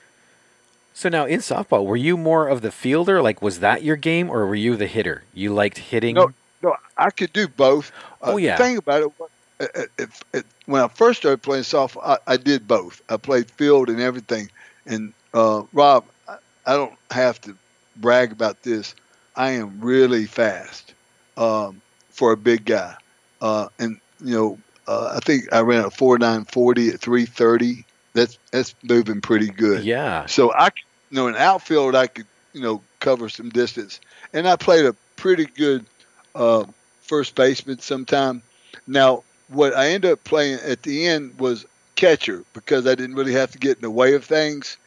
So 0.94 1.10
now 1.10 1.26
in 1.26 1.40
softball, 1.40 1.86
were 1.86 1.96
you 1.96 2.18
more 2.18 2.48
of 2.48 2.62
the 2.62 2.72
fielder? 2.72 3.22
Like, 3.22 3.42
was 3.42 3.60
that 3.60 3.84
your 3.84 3.96
game, 3.96 4.30
or 4.30 4.46
were 4.46 4.56
you 4.56 4.76
the 4.76 4.88
hitter? 4.88 5.24
You 5.34 5.54
liked 5.54 5.78
hitting. 5.78 6.16
No, 6.16 6.32
no, 6.62 6.76
I 6.98 7.10
could 7.10 7.34
do 7.34 7.48
both. 7.48 7.92
Uh, 8.22 8.34
Oh, 8.34 8.38
yeah. 8.38 8.58
The 8.58 8.64
thing 8.64 8.78
about 8.78 9.04
it, 9.04 9.12
was, 9.60 9.70
uh, 9.70 9.82
uh, 9.82 9.86
if, 9.98 10.24
if, 10.34 10.44
when 10.66 10.82
I 10.82 10.88
first 10.88 11.20
started 11.20 11.42
playing 11.42 11.64
softball, 11.64 12.02
I, 12.06 12.18
I 12.34 12.38
did 12.38 12.68
both. 12.68 13.02
I 13.10 13.18
played 13.18 13.50
field 13.52 13.90
and 13.90 14.02
everything. 14.02 14.50
And 14.86 15.14
uh, 15.34 15.64
Rob, 15.74 16.06
I, 16.28 16.38
I 16.66 16.74
don't 16.74 16.94
have 17.12 17.40
to 17.42 17.56
brag 17.96 18.32
about 18.32 18.64
this. 18.64 18.96
I 19.36 19.52
am 19.52 19.82
really 19.82 20.26
fast 20.26 20.94
um, 21.38 21.82
for 22.10 22.32
a 22.32 22.38
big 22.38 22.66
guy. 22.66 22.96
Uh, 23.42 23.68
and 23.80 24.00
you 24.24 24.34
know, 24.34 24.60
uh, 24.88 25.14
I 25.16 25.20
think 25.20 25.52
I 25.52 25.60
ran 25.62 25.86
a 25.86 25.92
four 25.92 26.18
nine 26.18 26.46
forty 26.46 26.90
at 26.90 27.00
three 27.00 27.26
thirty. 27.26 27.86
That's 28.14 28.38
that's 28.52 28.76
moving 28.84 29.22
pretty 29.22 29.50
good. 29.50 29.84
Yeah. 29.84 30.26
So 30.26 30.54
I, 30.54 30.70
you 31.10 31.18
know, 31.18 31.28
in 31.28 31.36
outfield, 31.36 31.96
I 31.96 32.08
could, 32.08 32.28
you 32.54 32.62
know, 32.62 32.82
cover 33.00 33.28
some 33.28 33.50
distance, 33.50 34.00
and 34.32 34.48
I 34.48 34.56
played 34.56 34.86
a 34.86 34.94
pretty 35.18 35.46
good 35.46 35.86
uh, 36.34 36.64
first 37.02 37.36
baseman 37.36 37.80
sometime. 37.80 38.42
Now, 38.88 39.24
what 39.50 39.76
I 39.76 39.90
ended 39.90 40.12
up 40.12 40.24
playing 40.24 40.60
at 40.66 40.84
the 40.84 41.08
end 41.08 41.40
was 41.40 41.66
catcher 41.96 42.44
because 42.54 42.86
I 42.88 42.96
didn't 42.96 43.16
really 43.16 43.34
have 43.34 43.52
to 43.52 43.58
get 43.58 43.78
in 43.78 43.82
the 43.82 43.92
way 43.92 44.14
of 44.16 44.26
things. 44.26 44.78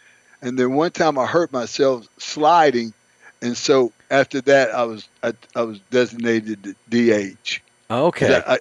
And 0.43 0.59
then 0.59 0.75
one 0.75 0.91
time 0.91 1.19
I 1.19 1.27
hurt 1.27 1.53
myself 1.53 2.07
sliding, 2.19 2.93
and 3.43 3.57
so 3.57 3.93
after 4.11 4.41
that 4.43 4.75
I 4.75 4.85
was 4.85 5.09
I, 5.23 5.33
I 5.57 5.63
was 5.63 5.81
designated 5.91 6.77
DH. 6.89 7.61
Okay. 7.91 8.43
I, 8.47 8.55
I- 8.55 8.59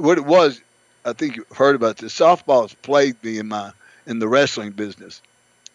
what 0.00 0.18
it 0.18 0.24
was, 0.24 0.60
I 1.04 1.12
think 1.12 1.36
you've 1.36 1.48
heard 1.56 1.76
about 1.76 1.98
this. 1.98 2.18
Softball 2.18 2.62
has 2.62 2.74
plagued 2.74 3.22
me 3.22 3.38
in 3.38 3.46
my 3.46 3.70
in 4.06 4.18
the 4.18 4.26
wrestling 4.26 4.72
business. 4.72 5.22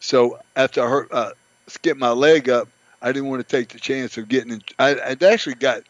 So 0.02 0.40
after 0.58 0.84
I 0.84 0.90
hurt, 0.90 1.08
uh, 1.14 1.32
skipped 1.68 2.00
my 2.00 2.12
leg 2.12 2.50
up, 2.50 2.68
I 3.02 3.14
didn't 3.14 3.30
want 3.30 3.48
to 3.48 3.58
take 3.58 3.70
the 3.70 3.80
chance 3.80 4.18
of 4.18 4.28
getting. 4.28 4.52
In, 4.54 4.62
I, 4.78 5.00
I'd 5.00 5.24
actually 5.24 5.56
got, 5.56 5.84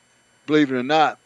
believe 0.46 0.72
it 0.72 0.76
or 0.76 0.84
not, 0.84 1.18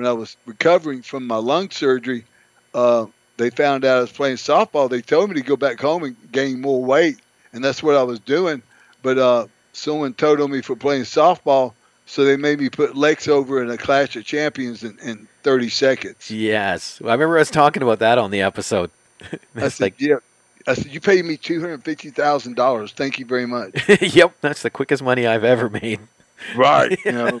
when 0.00 0.08
I 0.08 0.12
was 0.14 0.34
recovering 0.46 1.02
from 1.02 1.26
my 1.26 1.36
lung 1.36 1.68
surgery, 1.68 2.24
uh, 2.72 3.04
they 3.36 3.50
found 3.50 3.84
out 3.84 3.98
I 3.98 4.00
was 4.00 4.10
playing 4.12 4.36
softball. 4.36 4.88
They 4.88 5.02
told 5.02 5.28
me 5.28 5.34
to 5.36 5.42
go 5.42 5.56
back 5.56 5.78
home 5.78 6.04
and 6.04 6.16
gain 6.32 6.58
more 6.62 6.82
weight, 6.82 7.18
and 7.52 7.62
that's 7.62 7.82
what 7.82 7.96
I 7.96 8.02
was 8.02 8.18
doing. 8.18 8.62
But 9.02 9.18
uh, 9.18 9.46
someone 9.74 10.14
told 10.14 10.40
on 10.40 10.50
me 10.50 10.62
for 10.62 10.74
playing 10.74 11.02
softball, 11.02 11.74
so 12.06 12.24
they 12.24 12.38
made 12.38 12.60
me 12.60 12.70
put 12.70 12.96
Lex 12.96 13.28
over 13.28 13.62
in 13.62 13.70
a 13.70 13.76
Clash 13.76 14.16
of 14.16 14.24
Champions 14.24 14.84
in, 14.84 14.98
in 15.00 15.28
30 15.42 15.68
seconds. 15.68 16.30
yes. 16.30 16.98
I 17.02 17.12
remember 17.12 17.36
us 17.36 17.50
talking 17.50 17.82
about 17.82 17.98
that 17.98 18.16
on 18.16 18.30
the 18.30 18.40
episode. 18.40 18.90
I 19.54 19.68
said, 19.68 19.80
like, 19.84 20.00
yeah. 20.00 20.16
I 20.66 20.72
said, 20.72 20.86
you 20.86 21.00
paid 21.02 21.26
me 21.26 21.36
two 21.36 21.60
hundred 21.60 21.84
fifty 21.84 22.08
thousand 22.08 22.56
dollars. 22.56 22.92
Thank 22.92 23.18
you 23.18 23.26
very 23.26 23.44
much. 23.46 23.86
yep, 24.00 24.34
that's 24.40 24.62
the 24.62 24.70
quickest 24.70 25.02
money 25.02 25.26
I've 25.26 25.44
ever 25.44 25.68
made. 25.68 26.00
right. 26.56 26.98
You 27.04 27.12
know, 27.12 27.40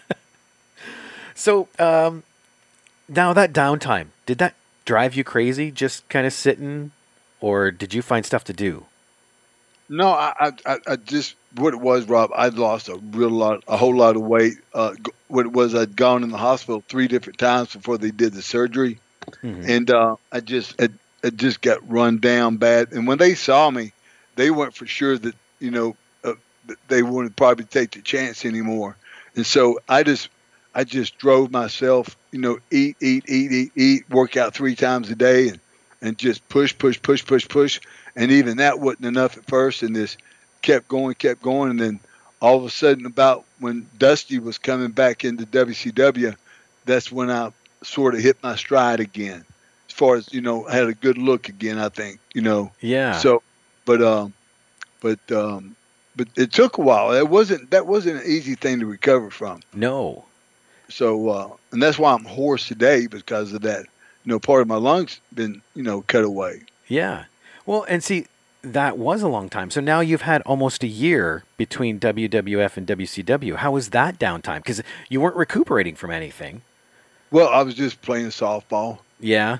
So, 1.34 1.68
um, 1.78 2.22
now 3.10 3.32
that 3.34 3.52
downtime, 3.52 4.06
did 4.24 4.38
that 4.38 4.54
drive 4.86 5.14
you 5.14 5.24
crazy? 5.24 5.70
Just 5.70 6.08
kind 6.08 6.26
of 6.26 6.32
sitting, 6.32 6.92
or 7.40 7.70
did 7.70 7.92
you 7.92 8.00
find 8.02 8.24
stuff 8.24 8.44
to 8.44 8.52
do? 8.54 8.86
no, 9.88 10.08
I, 10.08 10.32
I, 10.38 10.52
I- 10.66 10.78
I 10.92 10.96
just 10.96 11.34
what 11.56 11.74
it 11.74 11.80
was, 11.80 12.06
Rob. 12.08 12.30
I'd 12.34 12.54
lost 12.54 12.88
a 12.88 12.94
real 12.96 13.28
lot, 13.30 13.64
a 13.66 13.76
whole 13.76 13.96
lot 13.96 14.14
of 14.14 14.22
weight. 14.22 14.54
Uh, 14.72 14.94
what 15.26 15.46
it 15.46 15.52
was, 15.52 15.74
I'd 15.74 15.96
gone 15.96 16.22
in 16.22 16.30
the 16.30 16.38
hospital 16.38 16.84
three 16.88 17.08
different 17.08 17.40
times 17.40 17.72
before 17.74 17.98
they 17.98 18.12
did 18.12 18.32
the 18.32 18.42
surgery, 18.42 19.00
Mhm. 19.42 19.68
and 19.68 19.90
uh, 19.90 20.14
I 20.30 20.40
just, 20.40 20.80
it, 20.80 20.92
it 21.24 21.36
just 21.36 21.60
got 21.60 21.90
run 21.90 22.18
down 22.18 22.56
bad. 22.58 22.92
And 22.92 23.08
when 23.08 23.18
they 23.18 23.34
saw 23.34 23.68
me, 23.68 23.92
they 24.36 24.50
weren't 24.52 24.76
for 24.76 24.86
sure 24.86 25.18
that 25.18 25.34
you 25.58 25.72
know 25.72 25.96
uh, 26.22 26.34
they 26.86 27.02
wouldn't 27.02 27.34
probably 27.34 27.64
take 27.64 27.90
the 27.90 28.00
chance 28.00 28.44
anymore. 28.44 28.96
And 29.34 29.44
so 29.44 29.80
I 29.88 30.04
just, 30.04 30.28
I 30.74 30.84
just 30.84 31.18
drove 31.18 31.50
myself, 31.50 32.16
you 32.30 32.38
know, 32.38 32.58
eat, 32.70 32.96
eat, 33.00 33.24
eat, 33.28 33.52
eat, 33.52 33.72
eat, 33.74 34.10
work 34.10 34.36
out 34.36 34.54
three 34.54 34.76
times 34.76 35.10
a 35.10 35.16
day, 35.16 35.48
and 35.48 35.60
and 36.02 36.16
just 36.16 36.48
push, 36.48 36.76
push, 36.76 37.00
push, 37.00 37.24
push, 37.24 37.46
push. 37.46 37.80
And 38.16 38.30
even 38.30 38.56
that 38.56 38.80
wasn't 38.80 39.06
enough 39.06 39.36
at 39.36 39.44
first, 39.46 39.82
and 39.82 39.94
this 39.94 40.16
kept 40.62 40.88
going, 40.88 41.14
kept 41.14 41.42
going, 41.42 41.70
and 41.70 41.80
then 41.80 42.00
all 42.40 42.56
of 42.56 42.64
a 42.64 42.70
sudden, 42.70 43.04
about 43.06 43.44
when 43.58 43.86
Dusty 43.98 44.38
was 44.38 44.58
coming 44.58 44.90
back 44.90 45.24
into 45.24 45.44
WCW, 45.44 46.34
that's 46.86 47.12
when 47.12 47.30
I 47.30 47.52
sort 47.82 48.14
of 48.14 48.20
hit 48.20 48.42
my 48.42 48.56
stride 48.56 49.00
again. 49.00 49.44
As 49.88 49.94
far 49.94 50.16
as 50.16 50.32
you 50.32 50.40
know, 50.40 50.66
I 50.66 50.76
had 50.76 50.88
a 50.88 50.94
good 50.94 51.18
look 51.18 51.48
again. 51.48 51.78
I 51.78 51.88
think 51.88 52.20
you 52.32 52.42
know. 52.42 52.72
Yeah. 52.80 53.18
So, 53.18 53.42
but 53.84 54.00
um, 54.00 54.32
but 55.00 55.18
um, 55.32 55.76
but 56.16 56.28
it 56.36 56.52
took 56.52 56.78
a 56.78 56.80
while. 56.80 57.12
It 57.12 57.28
wasn't 57.28 57.70
that 57.72 57.86
wasn't 57.86 58.24
an 58.24 58.30
easy 58.30 58.54
thing 58.54 58.80
to 58.80 58.86
recover 58.86 59.30
from. 59.30 59.60
no. 59.74 60.24
So, 60.90 61.28
uh, 61.28 61.50
and 61.72 61.82
that's 61.82 61.98
why 61.98 62.12
I'm 62.12 62.24
hoarse 62.24 62.68
today 62.68 63.06
because 63.06 63.52
of 63.52 63.62
that. 63.62 63.86
You 64.24 64.32
know, 64.32 64.38
part 64.38 64.60
of 64.60 64.68
my 64.68 64.76
lungs 64.76 65.20
been 65.34 65.62
you 65.74 65.82
know 65.82 66.02
cut 66.02 66.24
away. 66.24 66.62
Yeah. 66.88 67.24
Well, 67.64 67.86
and 67.88 68.02
see, 68.02 68.26
that 68.62 68.98
was 68.98 69.22
a 69.22 69.28
long 69.28 69.48
time. 69.48 69.70
So 69.70 69.80
now 69.80 70.00
you've 70.00 70.22
had 70.22 70.42
almost 70.42 70.82
a 70.82 70.86
year 70.86 71.44
between 71.56 72.00
WWF 72.00 72.76
and 72.76 72.86
WCW. 72.86 73.56
How 73.56 73.72
was 73.72 73.90
that 73.90 74.18
downtime? 74.18 74.58
Because 74.58 74.82
you 75.08 75.20
weren't 75.20 75.36
recuperating 75.36 75.94
from 75.94 76.10
anything. 76.10 76.62
Well, 77.30 77.48
I 77.48 77.62
was 77.62 77.74
just 77.74 78.02
playing 78.02 78.26
softball. 78.26 78.98
Yeah. 79.20 79.58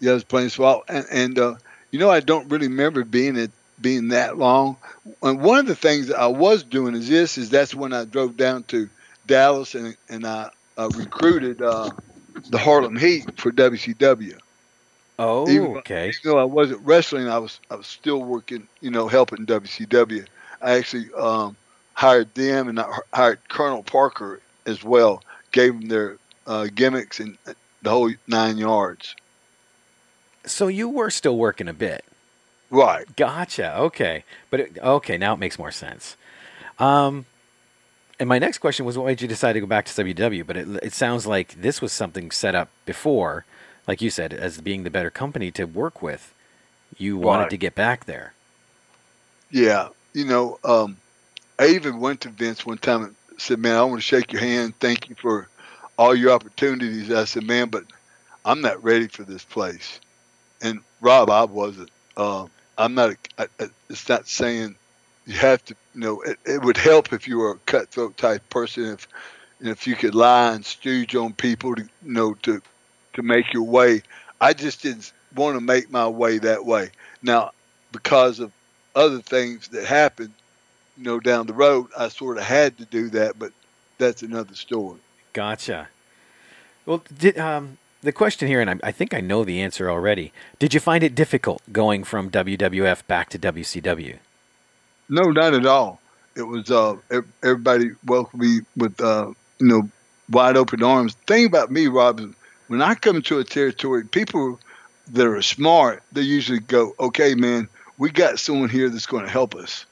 Yeah, 0.00 0.12
I 0.12 0.14
was 0.14 0.24
playing 0.24 0.48
softball, 0.48 0.82
and 0.88 1.06
and 1.10 1.38
uh, 1.38 1.54
you 1.90 1.98
know 1.98 2.10
I 2.10 2.20
don't 2.20 2.50
really 2.50 2.68
remember 2.68 3.04
being 3.04 3.36
it 3.36 3.50
being 3.80 4.08
that 4.08 4.38
long. 4.38 4.76
And 5.22 5.40
one 5.40 5.58
of 5.58 5.66
the 5.66 5.76
things 5.76 6.08
that 6.08 6.18
I 6.18 6.26
was 6.26 6.62
doing 6.62 6.94
is 6.94 7.08
this: 7.08 7.38
is 7.38 7.50
that's 7.50 7.74
when 7.74 7.92
I 7.92 8.04
drove 8.04 8.36
down 8.36 8.64
to 8.64 8.88
Dallas 9.26 9.74
and 9.74 9.96
and 10.08 10.26
I 10.26 10.50
uh, 10.76 10.90
recruited 10.94 11.62
uh, 11.62 11.90
the 12.50 12.58
Harlem 12.58 12.96
Heat 12.96 13.38
for 13.38 13.50
WCW. 13.52 14.38
Oh, 15.18 15.48
Even- 15.48 15.76
okay. 15.78 16.08
Even 16.08 16.20
though 16.24 16.38
I 16.38 16.44
wasn't 16.44 16.80
wrestling, 16.84 17.28
I 17.28 17.38
was 17.38 17.60
I 17.70 17.76
was 17.76 17.86
still 17.86 18.22
working, 18.22 18.66
you 18.80 18.90
know, 18.90 19.08
helping 19.08 19.46
WCW. 19.46 20.26
I 20.60 20.72
actually 20.72 21.12
um, 21.14 21.56
hired 21.92 22.34
them 22.34 22.68
and 22.68 22.80
I 22.80 22.86
hired 23.12 23.38
Colonel 23.48 23.82
Parker 23.82 24.40
as 24.66 24.82
well. 24.82 25.22
Gave 25.52 25.78
them 25.78 25.88
their 25.88 26.16
uh, 26.46 26.66
gimmicks 26.74 27.20
and 27.20 27.38
the 27.82 27.90
whole 27.90 28.10
nine 28.26 28.58
yards. 28.58 29.14
So 30.46 30.68
you 30.68 30.88
were 30.88 31.10
still 31.10 31.36
working 31.38 31.68
a 31.68 31.72
bit. 31.72 32.04
Right. 32.70 33.04
Gotcha. 33.16 33.78
Okay. 33.78 34.24
But 34.50 34.60
it, 34.60 34.78
okay, 34.78 35.16
now 35.16 35.34
it 35.34 35.38
makes 35.38 35.58
more 35.58 35.70
sense. 35.70 36.16
Um, 36.78 37.24
and 38.20 38.28
my 38.28 38.38
next 38.38 38.58
question 38.58 38.84
was, 38.86 38.96
why 38.96 39.08
did 39.10 39.22
you 39.22 39.28
decide 39.28 39.54
to 39.54 39.60
go 39.60 39.66
back 39.66 39.86
to 39.86 40.04
WW? 40.04 40.46
But 40.46 40.56
it, 40.56 40.68
it 40.82 40.92
sounds 40.92 41.26
like 41.26 41.60
this 41.60 41.80
was 41.80 41.92
something 41.92 42.30
set 42.30 42.54
up 42.54 42.68
before, 42.86 43.44
like 43.88 44.00
you 44.02 44.10
said, 44.10 44.32
as 44.32 44.60
being 44.60 44.84
the 44.84 44.90
better 44.90 45.10
company 45.10 45.50
to 45.52 45.64
work 45.64 46.02
with. 46.02 46.32
You 46.96 47.16
wanted 47.16 47.42
Right. 47.44 47.50
to 47.50 47.56
get 47.56 47.74
back 47.74 48.04
there. 48.04 48.34
Yeah. 49.50 49.88
You 50.12 50.24
know, 50.26 50.58
um, 50.64 50.96
I 51.58 51.68
even 51.68 51.98
went 52.00 52.20
to 52.22 52.28
Vince 52.28 52.64
one 52.64 52.78
time 52.78 53.02
and 53.04 53.16
said, 53.38 53.58
"Man, 53.58 53.76
I 53.76 53.82
want 53.84 53.96
to 53.96 54.00
shake 54.06 54.32
your 54.32 54.42
hand. 54.42 54.74
Thank 54.80 55.08
you 55.08 55.16
for 55.16 55.48
all 55.98 56.14
your 56.14 56.32
opportunities." 56.32 57.10
I 57.10 57.24
said, 57.24 57.44
"Man, 57.44 57.68
but 57.68 57.84
I'm 58.44 58.60
not 58.60 58.82
ready 58.84 59.08
for 59.08 59.24
this 59.24 59.44
place." 59.44 59.98
And 60.62 60.80
Rob, 61.00 61.30
I 61.30 61.44
wasn't. 61.44 61.90
Uh, 62.16 62.46
I'm 62.78 62.94
not. 62.94 63.10
A, 63.10 63.16
I, 63.38 63.46
I- 63.60 63.70
it's 63.90 64.08
not 64.08 64.28
saying 64.28 64.76
you 65.26 65.34
have 65.34 65.64
to. 65.66 65.76
You 65.94 66.00
know, 66.00 66.20
it, 66.22 66.38
it 66.44 66.62
would 66.62 66.76
help 66.76 67.12
if 67.12 67.28
you 67.28 67.38
were 67.38 67.52
a 67.52 67.58
cutthroat 67.66 68.16
type 68.16 68.48
person. 68.50 68.84
If 68.84 69.08
if 69.60 69.86
you 69.86 69.94
could 69.94 70.14
lie 70.14 70.52
and 70.52 70.64
stooge 70.64 71.14
on 71.14 71.32
people 71.32 71.74
to 71.76 71.82
you 71.82 72.12
know 72.12 72.34
to 72.42 72.60
to 73.14 73.22
make 73.22 73.52
your 73.52 73.62
way. 73.62 74.02
I 74.40 74.52
just 74.52 74.82
didn't 74.82 75.12
want 75.34 75.56
to 75.56 75.60
make 75.60 75.90
my 75.90 76.06
way 76.06 76.38
that 76.38 76.64
way. 76.64 76.90
Now, 77.22 77.52
because 77.92 78.40
of 78.40 78.52
other 78.94 79.20
things 79.20 79.68
that 79.68 79.84
happened, 79.84 80.32
you 80.96 81.04
know, 81.04 81.20
down 81.20 81.46
the 81.46 81.54
road, 81.54 81.88
I 81.96 82.08
sort 82.08 82.38
of 82.38 82.44
had 82.44 82.78
to 82.78 82.84
do 82.84 83.08
that, 83.10 83.38
but 83.38 83.52
that's 83.98 84.22
another 84.22 84.54
story. 84.54 84.98
Gotcha. 85.32 85.88
Well, 86.86 87.02
did 87.16 87.38
um, 87.38 87.78
the 88.02 88.12
question 88.12 88.48
here, 88.48 88.60
and 88.60 88.70
I, 88.70 88.76
I 88.82 88.92
think 88.92 89.14
I 89.14 89.20
know 89.20 89.44
the 89.44 89.60
answer 89.60 89.90
already. 89.90 90.32
Did 90.58 90.74
you 90.74 90.80
find 90.80 91.02
it 91.02 91.14
difficult 91.14 91.62
going 91.72 92.04
from 92.04 92.30
WWF 92.30 93.06
back 93.06 93.30
to 93.30 93.38
WCW? 93.38 94.18
No, 95.08 95.30
not 95.30 95.54
at 95.54 95.66
all. 95.66 96.00
It 96.36 96.42
was 96.42 96.70
uh, 96.70 96.96
everybody 97.42 97.92
welcomed 98.04 98.42
me 98.42 98.60
with 98.76 99.00
uh, 99.00 99.32
you 99.58 99.66
know 99.66 99.88
wide 100.30 100.56
open 100.56 100.82
arms. 100.82 101.14
Thing 101.26 101.46
about 101.46 101.70
me, 101.70 101.86
Robin, 101.86 102.34
when 102.68 102.82
I 102.82 102.94
come 102.94 103.22
to 103.22 103.38
a 103.38 103.44
territory, 103.44 104.04
people 104.04 104.58
that 105.12 105.26
are 105.26 105.42
smart, 105.42 106.02
they 106.12 106.22
usually 106.22 106.58
go, 106.60 106.94
"Okay, 106.98 107.34
man, 107.34 107.68
we 107.98 108.10
got 108.10 108.38
someone 108.40 108.68
here 108.68 108.88
that's 108.88 109.06
going 109.06 109.24
to 109.24 109.30
help 109.30 109.54
us." 109.54 109.86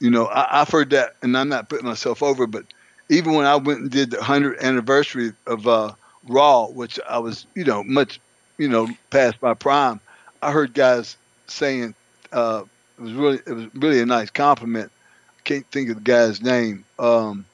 You 0.00 0.10
know, 0.10 0.26
I, 0.26 0.60
I've 0.60 0.68
heard 0.68 0.90
that, 0.90 1.14
and 1.22 1.36
I'm 1.36 1.48
not 1.48 1.68
putting 1.68 1.86
myself 1.86 2.22
over, 2.22 2.46
but 2.46 2.64
even 3.08 3.34
when 3.34 3.46
I 3.46 3.56
went 3.56 3.80
and 3.80 3.90
did 3.90 4.10
the 4.10 4.18
100th 4.18 4.60
anniversary 4.60 5.32
of 5.46 5.66
uh, 5.68 5.92
Raw, 6.28 6.66
which 6.66 6.98
I 7.08 7.18
was, 7.18 7.46
you 7.54 7.64
know, 7.64 7.84
much, 7.84 8.20
you 8.58 8.68
know, 8.68 8.88
past 9.10 9.36
my 9.42 9.54
prime, 9.54 10.00
I 10.40 10.50
heard 10.50 10.74
guys 10.74 11.16
saying 11.46 11.94
uh, 12.32 12.62
was 13.02 13.12
really, 13.12 13.40
it 13.46 13.52
was 13.52 13.74
really 13.74 14.00
a 14.00 14.06
nice 14.06 14.30
compliment. 14.30 14.90
I 15.38 15.42
can't 15.44 15.66
think 15.70 15.90
of 15.90 15.96
the 15.96 16.02
guy's 16.02 16.40
name. 16.40 16.84
Um, 16.98 17.44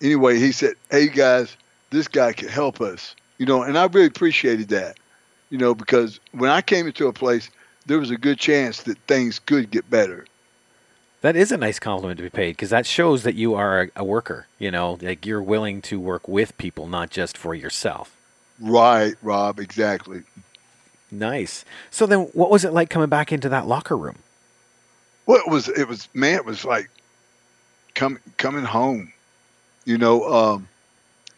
anyway, 0.00 0.38
he 0.38 0.52
said, 0.52 0.74
"Hey 0.90 1.08
guys, 1.08 1.56
this 1.90 2.08
guy 2.08 2.32
can 2.32 2.48
help 2.48 2.80
us," 2.80 3.14
you 3.38 3.46
know, 3.46 3.62
and 3.62 3.78
I 3.78 3.86
really 3.86 4.06
appreciated 4.06 4.68
that, 4.68 4.98
you 5.50 5.58
know, 5.58 5.74
because 5.74 6.20
when 6.32 6.50
I 6.50 6.62
came 6.62 6.86
into 6.86 7.06
a 7.06 7.12
place, 7.12 7.50
there 7.86 7.98
was 7.98 8.10
a 8.10 8.16
good 8.16 8.38
chance 8.38 8.82
that 8.84 8.98
things 9.06 9.38
could 9.38 9.70
get 9.70 9.88
better. 9.90 10.26
That 11.20 11.34
is 11.34 11.50
a 11.50 11.56
nice 11.56 11.80
compliment 11.80 12.18
to 12.18 12.22
be 12.22 12.30
paid 12.30 12.52
because 12.52 12.70
that 12.70 12.86
shows 12.86 13.24
that 13.24 13.34
you 13.34 13.54
are 13.54 13.82
a, 13.82 13.90
a 13.96 14.04
worker. 14.04 14.46
You 14.58 14.70
know, 14.70 14.98
like 15.02 15.26
you're 15.26 15.42
willing 15.42 15.82
to 15.82 15.98
work 15.98 16.28
with 16.28 16.56
people, 16.58 16.86
not 16.86 17.10
just 17.10 17.36
for 17.36 17.54
yourself. 17.54 18.16
Right, 18.60 19.14
Rob, 19.22 19.58
exactly. 19.58 20.22
Nice. 21.10 21.64
So 21.90 22.06
then, 22.06 22.20
what 22.34 22.50
was 22.50 22.64
it 22.64 22.72
like 22.72 22.90
coming 22.90 23.08
back 23.08 23.32
into 23.32 23.48
that 23.48 23.66
locker 23.66 23.96
room? 23.96 24.16
Well, 25.28 25.36
it 25.36 25.48
was, 25.48 25.68
it 25.68 25.86
was, 25.86 26.08
man, 26.14 26.36
it 26.36 26.46
was 26.46 26.64
like 26.64 26.88
coming 27.94 28.18
coming 28.38 28.64
home. 28.64 29.12
You 29.84 29.98
know, 29.98 30.24
um, 30.24 30.68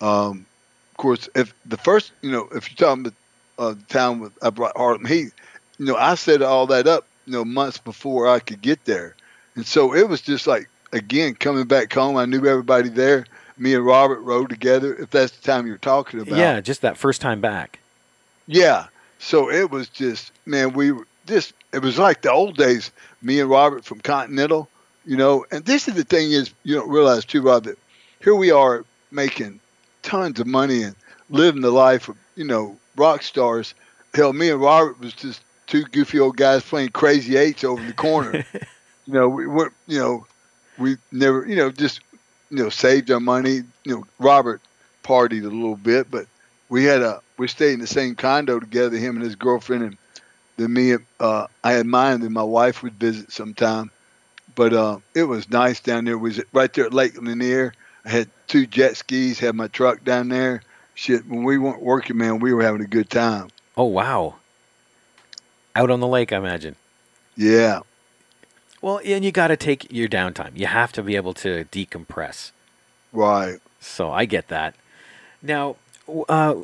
um, 0.01 0.47
of 0.93 0.97
course, 0.97 1.29
if 1.35 1.53
the 1.67 1.77
first, 1.77 2.13
you 2.23 2.31
know, 2.31 2.49
if 2.55 2.71
you're 2.71 2.77
talking 2.89 3.07
about 3.07 3.15
uh, 3.59 3.75
the 3.75 3.85
town 3.89 4.21
with 4.21 4.33
I 4.43 4.51
brought 4.51 4.77
Harlem 4.77 5.05
Heat, 5.05 5.33
you 5.79 5.87
know, 5.87 5.97
I 5.97 6.15
set 6.15 6.41
all 6.41 6.69
that 6.69 6.87
up, 6.87 7.05
you 7.27 7.33
know, 7.33 7.45
months 7.45 7.79
before 7.79 8.29
I 8.29 8.39
could 8.39 8.63
get 8.63 8.85
there, 8.85 9.17
and 9.57 9.67
so 9.67 9.93
it 9.93 10.09
was 10.09 10.21
just 10.21 10.47
like 10.47 10.69
again 10.93 11.35
coming 11.35 11.65
back 11.65 11.93
home. 11.93 12.17
I 12.17 12.27
knew 12.27 12.47
everybody 12.47 12.91
there. 12.91 13.27
Me 13.59 13.75
and 13.75 13.85
Robert 13.85 14.21
rode 14.21 14.51
together. 14.51 14.95
If 14.95 15.11
that's 15.11 15.33
the 15.33 15.43
time 15.43 15.67
you're 15.67 15.79
talking 15.79 16.21
about, 16.21 16.39
Yeah, 16.39 16.61
just 16.61 16.81
that 16.83 16.97
first 16.97 17.21
time 17.21 17.41
back. 17.41 17.81
yeah. 18.47 18.87
So 19.19 19.51
it 19.51 19.71
was 19.71 19.89
just, 19.91 20.33
man, 20.47 20.73
we 20.73 20.93
were 20.93 21.07
just, 21.31 21.55
it 21.73 21.81
was 21.83 21.99
like 21.99 22.23
the 22.23 22.33
old 22.33 22.57
days, 22.59 22.93
me 23.23 23.41
and 23.41 23.51
Robert 23.51 23.85
from 23.85 24.01
Continental, 24.01 24.69
you 25.07 25.17
know. 25.17 25.47
And 25.51 25.65
this 25.65 25.89
is 25.89 25.95
the 25.95 26.05
thing 26.05 26.33
is, 26.33 26.53
you 26.65 26.77
don't 26.77 26.91
realize 26.91 27.25
too, 27.25 27.43
Rob, 27.43 27.65
that 27.65 27.79
here 28.21 28.35
we 28.37 28.51
are 28.53 28.85
making 29.11 29.61
tons 30.03 30.41
of 30.41 30.47
money 30.47 30.83
and 30.83 30.97
living 31.31 31.63
the 31.63 31.71
life 31.73 32.09
of, 32.09 32.17
you 32.37 32.45
know, 32.45 32.77
rock 32.97 33.23
stars. 33.23 33.75
Hell, 34.15 34.33
me 34.35 34.51
and 34.51 34.61
Robert 34.61 35.01
was 35.01 35.15
just 35.15 35.43
two 35.67 35.85
goofy 35.85 36.21
old 36.21 36.37
guys 36.37 36.63
playing 36.65 36.91
crazy 36.91 37.37
eights 37.37 37.65
over 37.65 37.81
in 37.81 37.87
the 37.89 37.95
corner. 37.95 38.45
you 39.07 39.15
know, 39.15 39.29
we 39.29 39.47
weren't, 39.47 39.75
you 39.87 39.99
know, 39.99 40.27
we 40.79 40.97
never, 41.13 41.47
you 41.47 41.57
know, 41.57 41.71
just, 41.71 42.01
you 42.51 42.59
know, 42.63 42.69
saved 42.71 43.11
our 43.11 43.21
money. 43.21 43.63
You 43.85 43.97
know, 43.97 44.07
Robert 44.19 44.61
partied 45.05 45.43
a 45.43 45.49
little 45.49 45.77
bit, 45.77 46.11
but 46.11 46.27
we 46.69 46.85
had 46.85 47.03
a 47.03 47.21
we 47.39 47.49
stayed 47.49 47.75
in 47.75 47.81
the 47.81 47.87
same 47.87 48.15
condo 48.15 48.61
together, 48.61 48.97
him 48.99 49.17
and 49.17 49.25
his 49.25 49.37
girlfriend, 49.37 49.83
and 49.85 49.99
then 50.61 50.73
me. 50.73 50.97
Uh, 51.19 51.47
I 51.65 51.73
had 51.73 51.87
mine, 51.87 52.23
and 52.23 52.33
my 52.33 52.43
wife 52.43 52.83
would 52.83 52.95
visit 52.95 53.33
sometime. 53.33 53.91
But 54.55 54.73
uh, 54.73 54.99
it 55.15 55.25
was 55.25 55.49
nice 55.51 55.81
down 55.81 56.05
there. 56.05 56.19
We 56.19 56.31
was 56.31 56.41
right 56.53 56.73
there 56.73 56.87
at 56.87 56.93
Lake 56.95 57.21
Lanier. 57.21 57.73
I 58.05 58.09
had 58.09 58.29
two 58.47 58.67
jet 58.67 58.97
skis, 58.97 59.39
had 59.39 59.55
my 59.55 59.69
truck 59.69 60.05
down 60.05 60.29
there. 60.29 60.63
Shit, 60.95 61.27
when 61.27 61.45
we 61.45 61.57
weren't 61.57 61.83
working, 61.83 62.19
man, 62.19 62.41
we 62.41 62.53
were 62.53 62.63
having 62.63 62.83
a 62.83 62.87
good 62.87 63.09
time. 63.11 63.49
Oh 63.77 63.85
wow. 63.85 64.37
Out 65.77 65.91
on 65.91 66.01
the 66.01 66.07
lake, 66.07 66.33
I 66.33 66.37
imagine. 66.37 66.77
Yeah, 67.37 67.81
Well, 68.83 69.01
and 69.05 69.25
you 69.25 69.33
got 69.33 69.49
to 69.49 69.57
take 69.57 69.91
your 69.91 70.09
downtime. 70.09 70.59
You 70.59 70.67
have 70.67 70.93
to 70.93 71.03
be 71.03 71.17
able 71.17 71.33
to 71.35 71.65
decompress. 71.67 72.51
right. 73.13 73.61
So 73.81 74.11
I 74.11 74.27
get 74.27 74.49
that. 74.49 74.75
Now, 75.41 75.77
uh, 76.29 76.57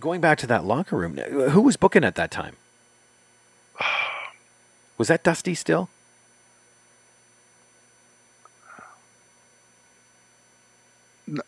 going 0.00 0.20
back 0.20 0.38
to 0.38 0.46
that 0.48 0.64
locker 0.64 0.96
room, 0.96 1.18
who 1.18 1.60
was 1.60 1.76
booking 1.76 2.02
at 2.02 2.16
that 2.16 2.32
time? 2.32 2.56
Was 4.98 5.08
that 5.08 5.24
Dusty 5.24 5.54
still? 5.54 5.88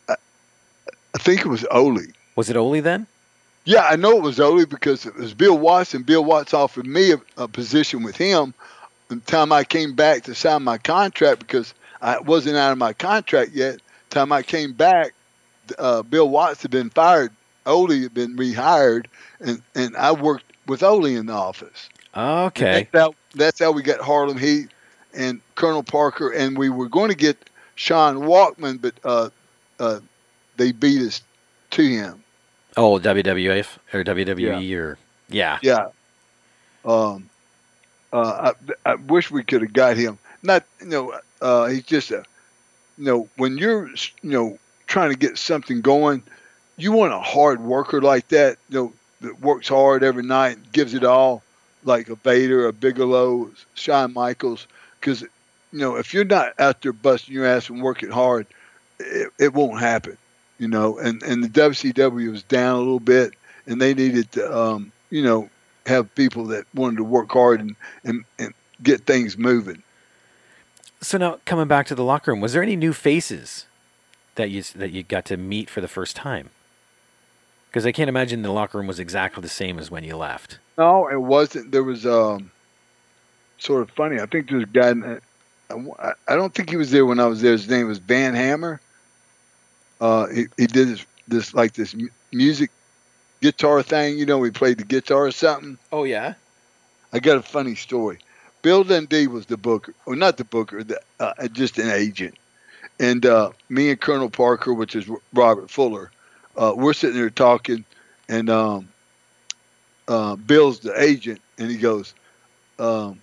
I 0.09 1.19
think 1.19 1.41
it 1.41 1.49
was 1.49 1.65
Ole. 1.71 1.99
Was 2.37 2.51
it 2.51 2.57
Ole 2.57 2.81
then? 2.81 3.07
Yeah, 3.65 3.87
I 3.89 3.97
know 3.97 4.17
it 4.17 4.23
was 4.23 4.41
Ole 4.41 4.67
because 4.67 5.07
it 5.07 5.15
was 5.15 5.33
Bill 5.33 5.57
Watts, 5.57 5.95
and 5.95 6.05
Bill 6.05 6.25
Watts 6.25 6.53
offered 6.53 6.87
me 6.87 7.13
a, 7.13 7.21
a 7.37 7.49
position 7.49 8.03
with 8.03 8.17
him. 8.17 8.53
The 9.09 9.17
time 9.17 9.53
I 9.53 9.65
came 9.65 9.95
back 9.95 10.25
to 10.25 10.35
sign 10.35 10.63
my 10.65 10.79
contract 10.79 11.41
because 11.41 11.73
I 12.03 12.19
wasn't 12.19 12.57
out 12.57 12.73
of 12.73 12.79
my 12.79 12.93
contract 12.93 13.53
yet. 13.53 13.81
The 14.11 14.15
Time 14.15 14.33
I 14.33 14.43
came 14.43 14.73
back, 14.73 15.15
uh, 15.79 16.03
Bill 16.03 16.29
Watts 16.29 16.63
had 16.63 16.71
been 16.71 16.91
fired. 16.91 17.33
Ole 17.67 18.03
had 18.03 18.13
been 18.13 18.37
rehired, 18.37 19.07
and, 19.41 19.63
and 19.75 19.97
I 19.97 20.13
worked 20.13 20.45
with 20.67 20.83
Ole 20.83 21.07
in 21.07 21.27
the 21.27 21.33
office. 21.33 21.89
Okay. 22.17 22.89
That's 22.93 23.05
how, 23.05 23.15
that's 23.35 23.59
how 23.61 23.73
we 23.73 23.83
got 23.83 24.01
Harlem 24.01 24.39
Heat 24.39 24.69
and 25.15 25.41
Colonel 25.55 25.83
Parker, 25.83 26.31
and 26.31 26.57
we 26.57 26.69
were 26.69 26.89
going 26.89 27.11
to 27.11 27.17
get 27.17 27.37
Sean 27.75 28.17
Waltman, 28.17 28.81
but 28.81 28.95
uh, 29.05 29.31
uh, 29.79 30.01
they 30.57 30.73
beat 30.73 31.03
us 31.03 31.23
to 31.71 31.83
him. 31.83 32.23
Oh, 32.77 32.99
WWF 32.99 33.79
or 33.93 34.05
WWE 34.05 34.77
or 34.77 34.99
yeah. 35.29 35.59
Yeah. 35.63 35.89
Um, 36.85 37.31
uh, 38.13 38.53
I, 38.85 38.91
I 38.91 38.95
wish 38.97 39.31
we 39.31 39.43
could 39.43 39.63
have 39.63 39.73
got 39.73 39.97
him. 39.97 40.19
Not, 40.43 40.65
you 40.81 40.87
know, 40.87 41.21
uh, 41.41 41.67
he's 41.67 41.85
just 41.85 42.11
a, 42.11 42.25
you 42.99 43.05
know, 43.05 43.29
when 43.37 43.59
you're, 43.59 43.89
you 44.23 44.31
know, 44.31 44.59
trying 44.87 45.11
to 45.11 45.17
get 45.17 45.39
something 45.39 45.81
going, 45.81 46.23
you 46.77 46.93
want 46.93 47.13
a 47.13 47.21
hard 47.21 47.61
worker 47.61 48.01
like 48.01 48.29
that, 48.29 48.59
you 48.69 48.79
know, 48.79 48.93
that 49.21 49.41
works 49.41 49.69
hard 49.69 50.03
every 50.03 50.23
night, 50.23 50.73
gives 50.73 50.95
it 50.95 51.05
all, 51.05 51.43
like 51.85 52.09
a 52.09 52.17
Vader, 52.17 52.67
a 52.67 52.73
Bigelow, 52.73 53.51
Shawn 53.75 54.13
Michaels, 54.13 54.67
because, 54.99 55.23
you 55.23 55.29
know, 55.73 55.97
if 55.97 56.15
you're 56.15 56.25
not 56.25 56.59
out 56.59 56.83
there 56.83 56.93
busting 56.93 57.35
your 57.35 57.47
ass 57.47 57.69
and 57.69 57.83
working 57.83 58.11
hard, 58.11 58.47
it, 58.99 59.33
it 59.39 59.55
won't 59.55 59.81
happen, 59.81 60.17
you 60.59 60.69
know. 60.69 60.99
And 60.99 61.23
and 61.23 61.45
the 61.45 61.49
WCW 61.49 62.31
was 62.31 62.43
down 62.43 62.77
a 62.77 62.79
little 62.79 63.01
bit, 63.01 63.35
and 63.67 63.81
they 63.81 63.95
needed 63.95 64.33
to, 64.33 64.57
um, 64.57 64.93
you 65.11 65.23
know, 65.23 65.49
have 65.87 66.15
people 66.15 66.47
that 66.47 66.65
wanted 66.75 66.97
to 66.97 67.05
work 67.05 67.31
hard 67.31 67.61
and 67.61 67.77
and, 68.05 68.25
and 68.39 68.55
get 68.83 69.05
things 69.07 69.37
moving. 69.37 69.83
So 71.01 71.19
now 71.19 71.39
coming 71.45 71.69
back 71.69 71.87
to 71.89 71.95
the 71.95 72.05
locker 72.05 72.31
room, 72.31 72.41
was 72.41 72.55
there 72.55 72.63
any 72.63 72.77
new 72.77 72.93
faces 72.93 73.67
that 74.37 74.51
you 74.51 74.63
that 74.63 74.91
you 74.91 75.03
got 75.03 75.25
to 75.27 75.37
meet 75.37 75.69
for 75.69 75.81
the 75.81 75.89
first 75.89 76.17
time? 76.17 76.51
Because 77.75 77.87
I 77.87 77.91
can't 77.91 78.09
imagine 78.09 78.43
the 78.43 78.53
locker 78.53 78.79
room 78.79 78.87
was 78.87 79.01
exactly 79.01 79.41
the 79.41 79.49
same 79.49 79.81
as 79.81 79.91
when 79.91 80.05
you 80.05 80.17
left. 80.17 80.61
No, 80.79 81.09
it 81.09 81.21
wasn't. 81.21 81.73
There 81.73 81.83
was 81.83 82.07
um, 82.07 82.53
sort 83.59 83.83
of 83.83 83.91
funny. 83.91 84.21
I 84.21 84.27
think 84.27 84.49
there's 84.49 84.63
a 84.63 84.67
guy. 84.67 84.91
in- 84.91 85.21
I, 85.99 86.13
I 86.29 86.37
don't 86.37 86.55
think 86.55 86.71
he 86.71 86.77
was 86.77 86.93
there 86.93 87.05
when 87.05 87.19
I 87.19 87.27
was 87.27 87.43
there. 87.43 87.51
His 87.51 87.69
name 87.69 87.89
was 87.89 87.99
Van 87.99 88.37
Hammer. 88.37 88.81
Uh, 90.01 90.29
he, 90.29 90.45
he 90.57 90.69
did 90.69 90.87
this, 90.87 91.07
this 91.27 91.53
like 91.53 91.73
this 91.73 91.97
music 92.33 92.71
guitar 93.43 93.83
thing. 93.83 94.19
You 94.19 94.27
know, 94.27 94.41
he 94.45 94.53
played 94.53 94.79
the 94.79 94.85
guitar 94.85 95.27
or 95.27 95.33
something. 95.33 95.77
Oh 95.91 96.05
yeah. 96.05 96.35
I 97.13 97.19
got 97.19 97.39
a 97.39 97.43
funny 97.43 97.75
story. 97.75 98.19
Bill 98.63 98.85
Dundee 98.85 99.27
was 99.27 99.47
the 99.47 99.57
booker, 99.57 99.95
or 100.07 100.15
not 100.15 100.37
the 100.37 100.45
booker, 100.45 100.85
the, 100.85 101.01
uh, 101.19 101.49
just 101.49 101.77
an 101.81 101.91
agent. 101.91 102.37
And 103.01 103.27
uh, 103.27 103.51
me 103.69 103.91
and 103.91 104.01
Colonel 104.01 104.31
Parker, 104.31 104.73
which 104.73 104.95
is 104.95 105.11
Robert 105.33 105.69
Fuller, 105.73 106.13
uh, 106.57 106.73
we're 106.77 106.93
sitting 106.93 107.17
there 107.17 107.31
talking, 107.31 107.85
and 108.29 108.51
um, 108.51 108.89
uh, 110.09 110.37
Bill's 110.37 110.81
the 110.81 111.01
agent, 111.01 111.41
and 111.59 111.71
he 111.71 111.77
goes, 111.77 112.15
um, 112.79 113.21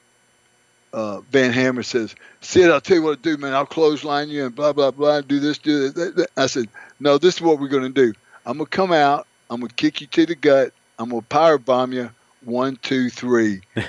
uh, 0.94 1.22
Van 1.32 1.52
Hammer 1.52 1.84
says, 1.84 2.16
Sid, 2.42 2.70
I'll 2.70 2.82
tell 2.82 2.98
you 2.98 3.04
what 3.04 3.22
to 3.24 3.30
do, 3.30 3.38
man. 3.38 3.54
I'll 3.54 3.66
clothesline 3.66 4.30
you 4.30 4.46
and 4.46 4.56
blah, 4.56 4.74
blah, 4.74 4.92
blah, 4.92 5.22
do 5.22 5.40
this, 5.40 5.58
do 5.58 5.90
this. 5.90 5.94
that, 5.94 6.16
that." 6.16 6.30
I 6.36 6.48
said, 6.48 6.68
No, 7.00 7.18
this 7.18 7.36
is 7.36 7.42
what 7.42 7.60
we're 7.60 7.70
going 7.70 7.94
to 7.94 8.08
do. 8.08 8.14
I'm 8.46 8.58
going 8.58 8.66
to 8.66 8.76
come 8.76 8.92
out, 8.92 9.28
I'm 9.50 9.60
going 9.62 9.70
to 9.70 9.76
kick 9.76 10.02
you 10.02 10.08
to 10.08 10.26
the 10.26 10.36
gut, 10.36 10.74
I'm 11.00 11.10
going 11.10 11.22
to 11.22 11.28
power 11.28 11.58
bomb 11.58 11.94
you. 11.94 12.10
One, 12.44 12.78
two, 12.78 13.10
three. 13.10 13.62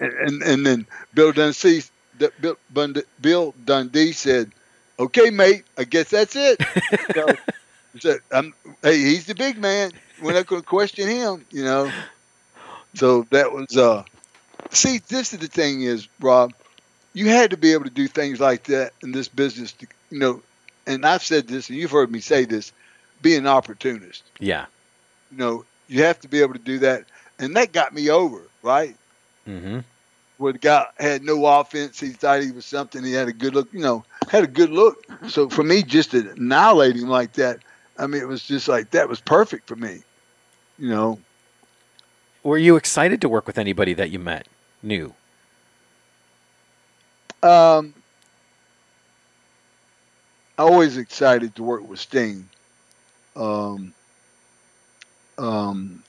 And, 0.00 0.42
and 0.42 0.64
then 0.64 0.86
Bill 1.12 1.32
Dundee, 1.32 1.82
Bill, 2.40 2.56
Bill 3.20 3.54
Dundee 3.64 4.12
said, 4.12 4.52
Okay, 4.98 5.30
mate, 5.30 5.64
I 5.76 5.84
guess 5.84 6.08
that's 6.08 6.34
it. 6.36 6.60
so, 7.14 7.26
said, 8.00 8.20
um, 8.32 8.54
hey, 8.82 8.98
he's 8.98 9.26
the 9.26 9.34
big 9.34 9.58
man. 9.58 9.92
we're 10.22 10.32
not 10.32 10.46
going 10.46 10.62
to 10.62 10.66
question 10.66 11.08
him, 11.08 11.44
you 11.50 11.64
know. 11.64 11.90
So 12.94 13.26
that 13.30 13.52
was 13.52 13.76
uh. 13.76 14.04
See, 14.70 14.98
this 15.08 15.32
is 15.32 15.38
the 15.38 15.48
thing 15.48 15.82
is, 15.82 16.08
Rob, 16.20 16.52
you 17.12 17.28
had 17.28 17.50
to 17.50 17.56
be 17.56 17.72
able 17.72 17.84
to 17.84 17.90
do 17.90 18.08
things 18.08 18.40
like 18.40 18.64
that 18.64 18.92
in 19.02 19.12
this 19.12 19.28
business, 19.28 19.72
to, 19.72 19.86
you 20.10 20.18
know. 20.18 20.42
And 20.86 21.04
I've 21.04 21.22
said 21.22 21.46
this, 21.48 21.68
and 21.68 21.78
you've 21.78 21.90
heard 21.90 22.10
me 22.10 22.20
say 22.20 22.44
this: 22.44 22.72
be 23.22 23.36
an 23.36 23.46
opportunist. 23.46 24.22
Yeah. 24.38 24.66
You 25.30 25.38
know, 25.38 25.64
you 25.88 26.02
have 26.04 26.20
to 26.20 26.28
be 26.28 26.40
able 26.40 26.54
to 26.54 26.58
do 26.58 26.78
that, 26.80 27.04
and 27.38 27.54
that 27.56 27.72
got 27.72 27.92
me 27.94 28.08
over, 28.10 28.42
right? 28.62 28.96
Mm-hmm. 29.46 29.78
where 30.38 30.52
the 30.52 30.58
guy 30.58 30.86
had 30.98 31.22
no 31.22 31.46
offense. 31.46 32.00
He 32.00 32.08
thought 32.10 32.42
he 32.42 32.50
was 32.50 32.66
something. 32.66 33.04
He 33.04 33.12
had 33.12 33.28
a 33.28 33.32
good 33.32 33.54
look, 33.54 33.72
you 33.72 33.80
know, 33.80 34.04
had 34.28 34.42
a 34.42 34.48
good 34.48 34.70
look. 34.70 35.04
So 35.28 35.48
for 35.48 35.62
me, 35.62 35.82
just 35.84 36.10
to 36.10 36.30
annihilate 36.32 36.96
him 36.96 37.08
like 37.08 37.34
that, 37.34 37.60
I 37.98 38.06
mean, 38.06 38.20
it 38.20 38.28
was 38.28 38.42
just 38.42 38.68
like 38.68 38.90
that 38.90 39.08
was 39.08 39.20
perfect 39.20 39.66
for 39.68 39.76
me. 39.76 40.02
You 40.78 40.90
know, 40.90 41.20
Were 42.42 42.58
you 42.58 42.76
excited 42.76 43.20
to 43.22 43.28
work 43.28 43.46
with 43.46 43.58
anybody 43.58 43.94
that 43.94 44.10
you 44.10 44.18
met 44.18 44.46
new? 44.82 45.14
um, 47.42 47.94
I 50.58 50.62
always 50.62 50.96
excited 50.96 51.54
to 51.56 51.62
work 51.62 51.86
with 51.88 52.00
Sting. 52.00 52.48
Um, 53.36 53.92
um, 55.38 56.02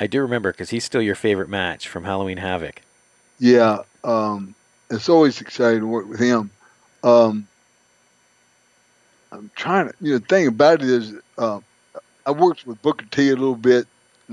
I 0.00 0.06
do 0.06 0.20
remember 0.22 0.50
because 0.52 0.70
he's 0.70 0.84
still 0.84 1.02
your 1.02 1.14
favorite 1.14 1.48
match 1.48 1.88
from 1.88 2.04
Halloween 2.04 2.38
Havoc. 2.38 2.80
yeah, 3.38 3.78
um, 4.04 4.54
it's 4.90 5.08
always 5.08 5.40
exciting 5.40 5.80
to 5.80 5.86
work 5.86 6.08
with 6.08 6.20
him. 6.20 6.50
Um, 7.04 7.46
I'm 9.36 9.50
trying 9.54 9.88
to, 9.88 9.94
you 10.00 10.12
know, 10.12 10.18
the 10.18 10.26
thing 10.26 10.46
about 10.46 10.82
it 10.82 10.88
is, 10.88 11.14
uh, 11.38 11.60
I 12.24 12.30
worked 12.30 12.66
with 12.66 12.80
Booker 12.82 13.06
T 13.10 13.28
a 13.30 13.36
little 13.36 13.54
bit. 13.54 13.86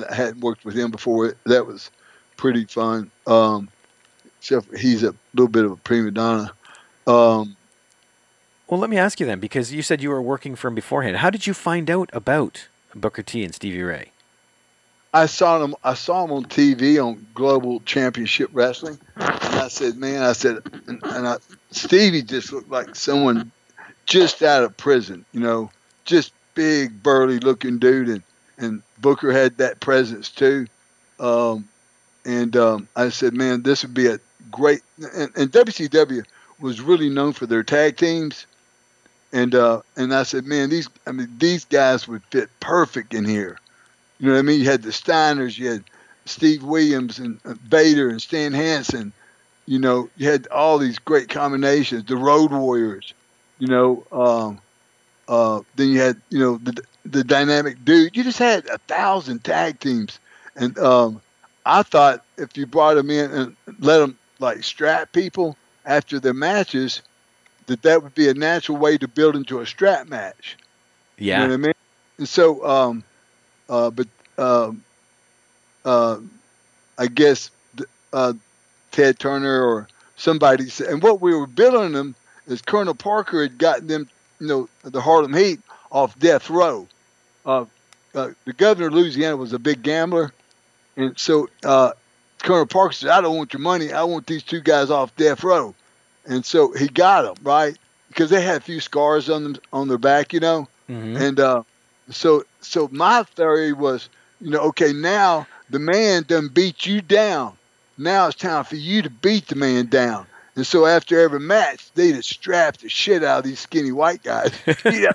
I 0.09 0.13
hadn't 0.15 0.39
worked 0.41 0.65
with 0.65 0.75
him 0.75 0.91
before. 0.91 1.35
That 1.45 1.67
was 1.67 1.91
pretty 2.37 2.65
fun. 2.65 3.11
Um, 3.27 3.69
except 4.39 4.75
he's 4.77 5.03
a 5.03 5.13
little 5.33 5.47
bit 5.47 5.65
of 5.65 5.71
a 5.71 5.75
prima 5.75 6.11
donna. 6.11 6.51
Um, 7.05 7.55
Well, 8.67 8.79
let 8.79 8.89
me 8.89 8.97
ask 8.97 9.19
you 9.19 9.25
then, 9.25 9.39
because 9.39 9.71
you 9.71 9.81
said 9.81 10.01
you 10.01 10.09
were 10.09 10.21
working 10.21 10.55
for 10.55 10.69
him 10.69 10.75
beforehand. 10.75 11.17
How 11.17 11.29
did 11.29 11.45
you 11.45 11.53
find 11.53 11.91
out 11.91 12.09
about 12.13 12.67
Booker 12.95 13.21
T 13.21 13.43
and 13.43 13.53
Stevie 13.53 13.83
Ray? 13.83 14.09
I 15.13 15.27
saw 15.27 15.63
him. 15.63 15.75
I 15.83 15.93
saw 15.93 16.23
him 16.23 16.31
on 16.31 16.45
TV 16.45 16.97
on 17.03 17.27
Global 17.35 17.81
Championship 17.81 18.49
Wrestling, 18.51 18.97
and 19.15 19.55
I 19.55 19.67
said, 19.67 19.95
"Man," 19.97 20.23
I 20.23 20.33
said, 20.33 20.63
and, 20.87 20.99
and 21.03 21.27
I, 21.27 21.37
Stevie 21.69 22.23
just 22.23 22.51
looked 22.51 22.71
like 22.71 22.95
someone 22.95 23.51
just 24.05 24.41
out 24.43 24.63
of 24.63 24.75
prison. 24.77 25.25
You 25.31 25.39
know, 25.39 25.71
just 26.05 26.33
big, 26.55 27.01
burly 27.03 27.39
looking 27.39 27.79
dude, 27.79 28.09
and 28.09 28.23
and 28.57 28.83
Booker 28.99 29.31
had 29.31 29.57
that 29.57 29.79
presence 29.79 30.29
too. 30.29 30.67
Um, 31.19 31.67
and 32.25 32.55
um, 32.55 32.87
I 32.95 33.09
said, 33.09 33.33
"Man, 33.33 33.63
this 33.63 33.83
would 33.83 33.93
be 33.93 34.07
a 34.07 34.19
great." 34.51 34.81
And, 35.15 35.31
and 35.35 35.51
WCW 35.51 36.23
was 36.59 36.81
really 36.81 37.09
known 37.09 37.33
for 37.33 37.45
their 37.45 37.63
tag 37.63 37.97
teams, 37.97 38.45
and 39.31 39.53
uh, 39.55 39.81
and 39.95 40.13
I 40.13 40.23
said, 40.23 40.45
"Man, 40.45 40.69
these 40.69 40.89
I 41.07 41.11
mean 41.11 41.29
these 41.37 41.65
guys 41.65 42.07
would 42.07 42.23
fit 42.25 42.49
perfect 42.59 43.13
in 43.13 43.25
here." 43.25 43.57
You 44.19 44.27
know 44.27 44.33
what 44.33 44.39
I 44.39 44.43
mean? 44.43 44.61
You 44.61 44.69
had 44.69 44.83
the 44.83 44.91
Steiners, 44.91 45.57
you 45.57 45.69
had 45.69 45.83
Steve 46.25 46.63
Williams 46.63 47.19
and 47.19 47.39
uh, 47.45 47.55
Vader 47.67 48.09
and 48.09 48.21
Stan 48.21 48.53
Hansen. 48.53 49.11
You 49.65 49.79
know, 49.79 50.09
you 50.17 50.29
had 50.29 50.47
all 50.47 50.77
these 50.77 50.99
great 50.99 51.29
combinations. 51.29 52.05
The 52.05 52.15
Road 52.17 52.51
Warriors. 52.51 53.13
You 53.59 53.67
know, 53.67 54.03
um, 54.11 54.59
uh, 55.27 55.61
then 55.75 55.89
you 55.89 55.99
had 55.99 56.21
you 56.29 56.39
know 56.39 56.57
the 56.57 56.83
the 57.05 57.23
dynamic 57.23 57.83
dude. 57.85 58.15
You 58.15 58.23
just 58.23 58.39
had 58.39 58.65
a 58.67 58.77
thousand 58.79 59.43
tag 59.43 59.79
teams, 59.79 60.19
and 60.55 60.77
um, 60.79 61.21
I 61.65 61.83
thought 61.83 62.23
if 62.37 62.57
you 62.57 62.65
brought 62.65 62.95
them 62.95 63.09
in 63.09 63.31
and 63.31 63.55
let 63.79 63.99
them 63.99 64.17
like 64.39 64.63
strap 64.63 65.11
people 65.11 65.55
after 65.85 66.19
their 66.19 66.33
matches, 66.33 67.01
that 67.67 67.81
that 67.83 68.03
would 68.03 68.15
be 68.15 68.29
a 68.29 68.33
natural 68.33 68.77
way 68.77 68.97
to 68.97 69.07
build 69.07 69.35
into 69.35 69.59
a 69.59 69.65
strap 69.65 70.07
match. 70.07 70.57
Yeah. 71.17 71.41
You 71.41 71.47
know 71.47 71.49
what 71.49 71.53
I 71.53 71.57
mean? 71.67 71.73
And 72.17 72.29
so, 72.29 72.65
um, 72.65 73.03
uh, 73.69 73.89
but 73.91 74.07
um, 74.37 74.83
uh, 75.85 76.17
I 76.97 77.07
guess 77.07 77.49
uh, 78.11 78.33
Ted 78.91 79.19
Turner 79.19 79.63
or 79.63 79.87
somebody 80.15 80.69
said, 80.69 80.87
and 80.87 81.01
what 81.01 81.21
we 81.21 81.33
were 81.33 81.47
building 81.47 81.93
them 81.93 82.15
is 82.47 82.61
Colonel 82.61 82.93
Parker 82.93 83.41
had 83.41 83.57
gotten 83.57 83.87
them, 83.87 84.09
you 84.39 84.47
know, 84.47 84.69
the 84.83 85.01
Harlem 85.01 85.33
Heat 85.33 85.59
off 85.91 86.17
death 86.19 86.49
row. 86.49 86.87
Uh, 87.45 87.65
uh, 88.15 88.29
the 88.45 88.53
governor 88.53 88.87
of 88.87 88.93
Louisiana 88.93 89.35
was 89.37 89.53
a 89.53 89.59
big 89.59 89.81
gambler, 89.83 90.31
and 90.95 91.17
so 91.17 91.49
uh, 91.63 91.91
Colonel 92.39 92.65
Parker 92.65 92.93
said, 92.93 93.09
"I 93.09 93.21
don't 93.21 93.37
want 93.37 93.53
your 93.53 93.61
money. 93.61 93.91
I 93.91 94.03
want 94.03 94.27
these 94.27 94.43
two 94.43 94.61
guys 94.61 94.89
off 94.91 95.15
death 95.15 95.43
row," 95.43 95.73
and 96.25 96.45
so 96.45 96.71
he 96.73 96.87
got 96.87 97.23
them 97.23 97.43
right 97.43 97.77
because 98.09 98.29
they 98.29 98.41
had 98.41 98.57
a 98.57 98.61
few 98.61 98.79
scars 98.79 99.29
on 99.29 99.43
them 99.43 99.55
on 99.71 99.87
their 99.87 99.97
back, 99.97 100.33
you 100.33 100.39
know. 100.39 100.67
Mhm. 100.89 101.19
And 101.19 101.39
uh, 101.39 101.63
so, 102.11 102.43
so 102.61 102.89
my 102.91 103.23
theory 103.23 103.73
was, 103.73 104.09
you 104.41 104.51
know, 104.51 104.59
okay, 104.59 104.93
now 104.93 105.47
the 105.69 105.79
man 105.79 106.23
done 106.27 106.49
beat 106.49 106.85
you 106.85 107.01
down. 107.01 107.53
Now 107.97 108.27
it's 108.27 108.35
time 108.35 108.63
for 108.65 108.75
you 108.75 109.01
to 109.01 109.09
beat 109.09 109.47
the 109.47 109.55
man 109.55 109.87
down. 109.87 110.27
And 110.55 110.65
so 110.65 110.85
after 110.85 111.19
every 111.19 111.39
match, 111.39 111.91
they 111.93 112.11
just 112.11 112.29
strap 112.29 112.77
the 112.77 112.89
shit 112.89 113.23
out 113.23 113.39
of 113.39 113.43
these 113.45 113.59
skinny 113.59 113.91
white 113.91 114.21
guys. 114.21 114.51
yeah. 114.85 115.13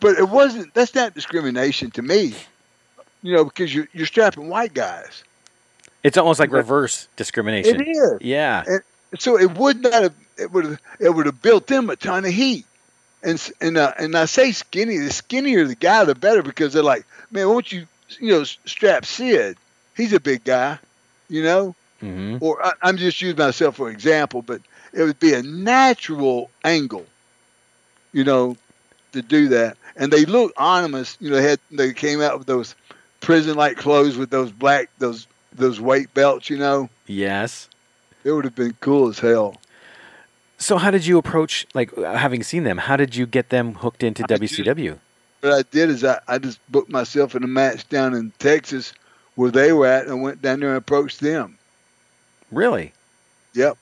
But 0.00 0.18
it 0.18 0.28
wasn't. 0.28 0.74
That's 0.74 0.94
not 0.94 1.14
discrimination 1.14 1.90
to 1.92 2.02
me. 2.02 2.34
You 3.22 3.34
know, 3.34 3.44
because 3.44 3.74
you're 3.74 3.88
you're 3.92 4.06
strapping 4.06 4.48
white 4.48 4.74
guys. 4.74 5.24
It's 6.02 6.18
almost 6.18 6.38
like 6.38 6.52
reverse 6.52 7.08
discrimination. 7.16 7.80
It 7.80 7.88
is. 7.88 8.18
Yeah. 8.20 8.64
So 9.18 9.38
it 9.38 9.56
would 9.56 9.82
not 9.82 10.02
have. 10.02 10.14
It 10.36 10.52
would 10.52 10.64
have. 10.66 10.80
It 11.00 11.10
would 11.10 11.26
have 11.26 11.40
built 11.40 11.66
them 11.66 11.88
a 11.90 11.96
ton 11.96 12.24
of 12.24 12.32
heat. 12.32 12.66
And 13.22 13.50
and 13.60 13.78
uh, 13.78 13.94
and 13.98 14.14
I 14.14 14.26
say 14.26 14.52
skinny. 14.52 14.98
The 14.98 15.10
skinnier 15.10 15.64
the 15.64 15.74
guy, 15.74 16.04
the 16.04 16.14
better 16.14 16.42
because 16.42 16.74
they're 16.74 16.82
like, 16.82 17.06
man, 17.30 17.48
won't 17.48 17.72
you 17.72 17.86
you 18.20 18.32
know 18.32 18.44
strap 18.44 19.06
Sid? 19.06 19.56
He's 19.96 20.12
a 20.12 20.20
big 20.20 20.44
guy, 20.44 20.78
you 21.28 21.42
know. 21.42 21.74
Hmm 22.04 22.36
Or 22.40 22.64
I, 22.64 22.72
I'm 22.82 22.96
just 22.96 23.20
using 23.22 23.38
myself 23.38 23.76
for 23.76 23.88
example, 23.90 24.42
but 24.42 24.60
it 24.92 25.02
would 25.02 25.18
be 25.18 25.32
a 25.32 25.42
natural 25.42 26.50
angle, 26.64 27.06
you 28.12 28.24
know, 28.24 28.56
to 29.12 29.22
do 29.22 29.48
that. 29.48 29.76
And 29.96 30.12
they 30.12 30.24
look 30.24 30.52
ominous. 30.56 31.16
You 31.20 31.30
know, 31.30 31.36
they 31.36 31.48
had 31.48 31.60
they 31.70 31.92
came 31.92 32.20
out 32.20 32.38
with 32.38 32.46
those 32.46 32.74
prison-like 33.20 33.76
clothes 33.76 34.16
with 34.16 34.30
those 34.30 34.52
black 34.52 34.90
those 34.98 35.26
those 35.54 35.80
weight 35.80 36.12
belts. 36.14 36.50
You 36.50 36.58
know, 36.58 36.88
Yes. 37.06 37.68
it 38.24 38.32
would 38.32 38.44
have 38.44 38.54
been 38.54 38.76
cool 38.80 39.08
as 39.08 39.18
hell. 39.18 39.56
So 40.58 40.76
how 40.78 40.90
did 40.92 41.04
you 41.04 41.18
approach, 41.18 41.66
like, 41.74 41.96
uh, 41.98 42.14
having 42.14 42.42
seen 42.44 42.62
them, 42.64 42.78
how 42.78 42.96
did 42.96 43.14
you 43.16 43.26
get 43.26 43.50
them 43.50 43.74
hooked 43.74 44.02
into 44.02 44.22
I 44.22 44.36
just- 44.38 44.54
WCW? 44.54 44.98
What 45.40 45.52
I 45.52 45.62
did 45.62 45.90
is 45.90 46.04
I, 46.04 46.20
I 46.26 46.38
just 46.38 46.58
booked 46.70 46.90
myself 46.90 47.34
in 47.34 47.42
a 47.44 47.46
match 47.48 47.86
down 47.88 48.14
in 48.14 48.32
Texas 48.38 48.94
where 49.34 49.50
they 49.50 49.72
were 49.74 49.86
at 49.86 50.06
and 50.06 50.22
went 50.22 50.40
down 50.40 50.60
there 50.60 50.70
and 50.70 50.78
approached 50.78 51.20
them. 51.20 51.58
Really? 52.54 52.92
Yep. 53.54 53.76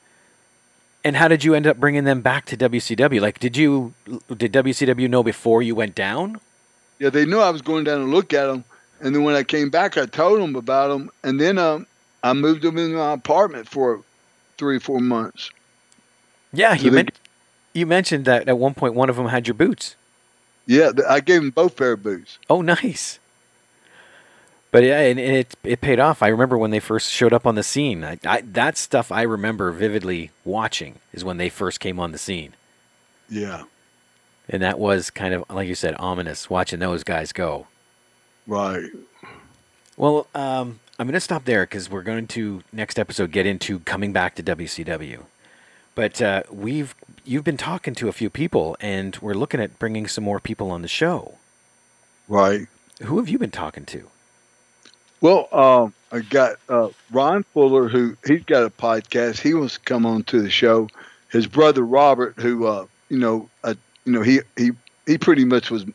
And 1.04 1.16
how 1.16 1.28
did 1.28 1.42
you 1.44 1.54
end 1.54 1.66
up 1.66 1.78
bringing 1.78 2.04
them 2.04 2.20
back 2.20 2.44
to 2.46 2.56
WCW? 2.56 3.20
Like, 3.20 3.38
did 3.40 3.56
you, 3.56 3.92
did 4.36 4.52
WCW 4.52 5.10
know 5.10 5.22
before 5.22 5.60
you 5.62 5.74
went 5.74 5.94
down? 5.94 6.40
Yeah, 6.98 7.10
they 7.10 7.24
knew 7.26 7.40
I 7.40 7.50
was 7.50 7.62
going 7.62 7.84
down 7.84 7.98
to 8.00 8.04
look 8.06 8.32
at 8.32 8.46
them. 8.46 8.64
And 9.00 9.12
then 9.14 9.24
when 9.24 9.34
I 9.34 9.42
came 9.42 9.68
back, 9.68 9.96
I 9.98 10.06
told 10.06 10.40
them 10.40 10.54
about 10.54 10.88
them. 10.88 11.10
And 11.24 11.40
then 11.40 11.58
um, 11.58 11.86
I 12.22 12.32
moved 12.34 12.62
them 12.62 12.78
in 12.78 12.94
my 12.94 13.12
apartment 13.14 13.68
for 13.68 14.00
three 14.58 14.78
four 14.78 15.00
months. 15.00 15.50
Yeah, 16.52 16.76
So 16.76 16.84
you, 16.84 16.90
they- 16.90 16.96
men- 16.96 17.08
you 17.74 17.86
mentioned 17.86 18.26
that 18.26 18.48
at 18.48 18.58
one 18.58 18.74
point 18.74 18.94
one 18.94 19.10
of 19.10 19.16
them 19.16 19.26
had 19.26 19.48
your 19.48 19.54
boots. 19.54 19.96
Yeah, 20.66 20.92
I 21.08 21.18
gave 21.18 21.40
them 21.40 21.50
both 21.50 21.74
pair 21.74 21.92
of 21.92 22.04
boots. 22.04 22.38
Oh, 22.48 22.62
nice. 22.62 23.18
But 24.72 24.84
yeah, 24.84 25.00
and, 25.00 25.20
and 25.20 25.36
it 25.36 25.54
it 25.64 25.80
paid 25.82 26.00
off. 26.00 26.22
I 26.22 26.28
remember 26.28 26.58
when 26.58 26.72
they 26.72 26.80
first 26.80 27.12
showed 27.12 27.32
up 27.34 27.46
on 27.46 27.56
the 27.56 27.62
scene. 27.62 28.04
I, 28.04 28.18
I, 28.26 28.40
that 28.42 28.78
stuff 28.78 29.12
I 29.12 29.22
remember 29.22 29.70
vividly 29.72 30.32
watching 30.44 31.00
is 31.12 31.24
when 31.24 31.36
they 31.38 31.50
first 31.50 31.80
came 31.80 32.00
on 32.00 32.12
the 32.12 32.18
scene, 32.18 32.56
Yeah, 33.28 33.64
and 34.48 34.62
that 34.62 34.78
was 34.78 35.10
kind 35.10 35.34
of 35.34 35.44
like 35.50 35.68
you 35.68 35.74
said, 35.74 35.94
ominous 35.98 36.50
watching 36.50 36.80
those 36.80 37.04
guys 37.04 37.32
go. 37.32 37.68
right. 38.46 38.90
Well, 39.96 40.26
um, 40.34 40.80
I'm 40.98 41.06
going 41.06 41.14
to 41.14 41.20
stop 41.20 41.44
there 41.44 41.64
because 41.64 41.90
we're 41.90 42.02
going 42.02 42.26
to 42.28 42.62
next 42.72 42.98
episode 42.98 43.30
get 43.32 43.46
into 43.46 43.80
coming 43.80 44.12
back 44.12 44.34
to 44.36 44.42
WCW. 44.42 45.26
But 45.94 46.22
uh, 46.22 46.44
we've 46.50 46.94
you've 47.24 47.44
been 47.44 47.58
talking 47.58 47.94
to 47.96 48.08
a 48.08 48.12
few 48.12 48.30
people, 48.30 48.76
and 48.80 49.16
we're 49.20 49.34
looking 49.34 49.60
at 49.60 49.78
bringing 49.78 50.08
some 50.08 50.24
more 50.24 50.40
people 50.40 50.70
on 50.70 50.82
the 50.82 50.88
show. 50.88 51.38
Right. 52.28 52.68
Who 53.02 53.18
have 53.18 53.28
you 53.28 53.38
been 53.38 53.50
talking 53.50 53.84
to? 53.86 54.10
Well, 55.22 55.48
um, 55.52 55.94
I 56.10 56.18
got 56.20 56.56
uh, 56.68 56.90
Ron 57.12 57.44
Fuller, 57.54 57.88
who 57.88 58.16
he's 58.26 58.42
got 58.42 58.64
a 58.64 58.70
podcast. 58.70 59.40
He 59.40 59.54
wants 59.54 59.74
to 59.74 59.80
come 59.80 60.04
on 60.04 60.24
to 60.24 60.42
the 60.42 60.50
show. 60.50 60.88
His 61.30 61.46
brother 61.46 61.82
Robert, 61.82 62.34
who 62.38 62.66
uh, 62.66 62.86
you 63.08 63.18
know, 63.18 63.48
uh, 63.64 63.74
you 64.04 64.12
know, 64.12 64.22
he 64.22 64.40
he 64.56 64.72
he 65.06 65.16
pretty 65.18 65.44
much 65.44 65.70
was 65.70 65.86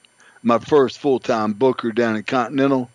my 0.44 0.60
first 0.60 0.98
full 0.98 1.20
time 1.20 1.54
booker 1.54 1.92
down 1.92 2.16
in 2.16 2.24
Continental. 2.24 2.90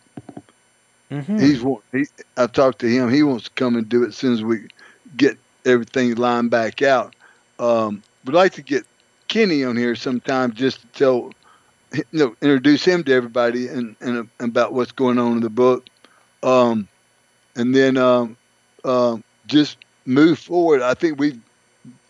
He's 1.39 1.63
he. 1.93 2.07
I 2.39 2.47
talked 2.47 2.79
to 2.81 2.89
him. 2.89 3.11
He 3.11 3.23
wants 3.23 3.45
to 3.45 3.51
come 3.51 3.77
and 3.77 3.87
do 3.89 4.03
it 4.03 4.09
as 4.09 4.17
soon 4.17 4.33
as 4.33 4.43
we 4.43 4.69
get 5.17 5.37
everything 5.67 6.15
lined 6.15 6.51
back 6.51 6.81
out. 6.81 7.15
Um, 7.59 8.03
would 8.25 8.35
like 8.35 8.55
to 8.55 8.63
get 8.63 8.87
Kenny 9.29 9.65
on 9.65 9.77
here 9.77 9.95
sometime 9.95 10.55
just 10.55 10.81
to 10.81 10.87
tell, 10.89 11.33
you 11.93 12.05
know, 12.13 12.37
introduce 12.41 12.85
him 12.85 13.05
to 13.05 13.13
everybody 13.13 13.69
and, 13.69 13.95
and 14.01 14.29
about 14.41 14.73
what's 14.73 14.93
going 14.93 15.19
on 15.19 15.33
in 15.33 15.41
the 15.41 15.51
book, 15.51 15.87
um, 16.43 16.89
and 17.57 17.75
then 17.75 17.97
um, 17.97 18.37
um, 18.85 19.23
just 19.47 19.79
move 20.07 20.39
forward. 20.39 20.83
I 20.83 20.95
think 20.95 21.19
we've 21.19 21.41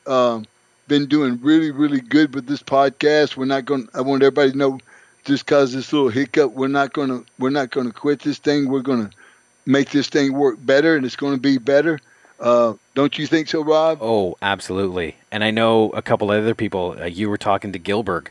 um, 0.06 0.46
been 0.88 1.06
doing 1.06 1.40
really, 1.40 1.70
really 1.70 2.00
good 2.00 2.34
with 2.34 2.46
this 2.46 2.62
podcast. 2.62 3.36
We're 3.36 3.44
not 3.44 3.64
going. 3.64 3.88
I 3.94 4.00
want 4.00 4.22
everybody 4.22 4.52
to 4.52 4.58
know, 4.58 4.78
just 5.24 5.46
cause 5.46 5.72
this 5.72 5.92
little 5.92 6.08
hiccup, 6.08 6.52
we're 6.52 6.68
not 6.68 6.92
going 6.92 7.08
to. 7.08 7.24
We're 7.38 7.50
not 7.50 7.70
going 7.70 7.86
to 7.86 7.92
quit 7.92 8.20
this 8.20 8.38
thing. 8.38 8.68
We're 8.68 8.80
going 8.80 9.08
to 9.08 9.16
make 9.66 9.90
this 9.90 10.08
thing 10.08 10.32
work 10.32 10.56
better, 10.60 10.96
and 10.96 11.04
it's 11.04 11.16
going 11.16 11.34
to 11.34 11.40
be 11.40 11.58
better. 11.58 12.00
Uh, 12.40 12.74
don't 12.94 13.16
you 13.18 13.26
think 13.26 13.48
so, 13.48 13.62
Rob? 13.62 13.98
Oh, 14.00 14.36
absolutely. 14.42 15.16
And 15.30 15.44
I 15.44 15.52
know 15.52 15.90
a 15.90 16.02
couple 16.02 16.30
other 16.30 16.54
people. 16.56 16.96
Uh, 17.00 17.04
you 17.04 17.30
were 17.30 17.38
talking 17.38 17.72
to 17.72 17.78
Gilbert. 17.78 18.30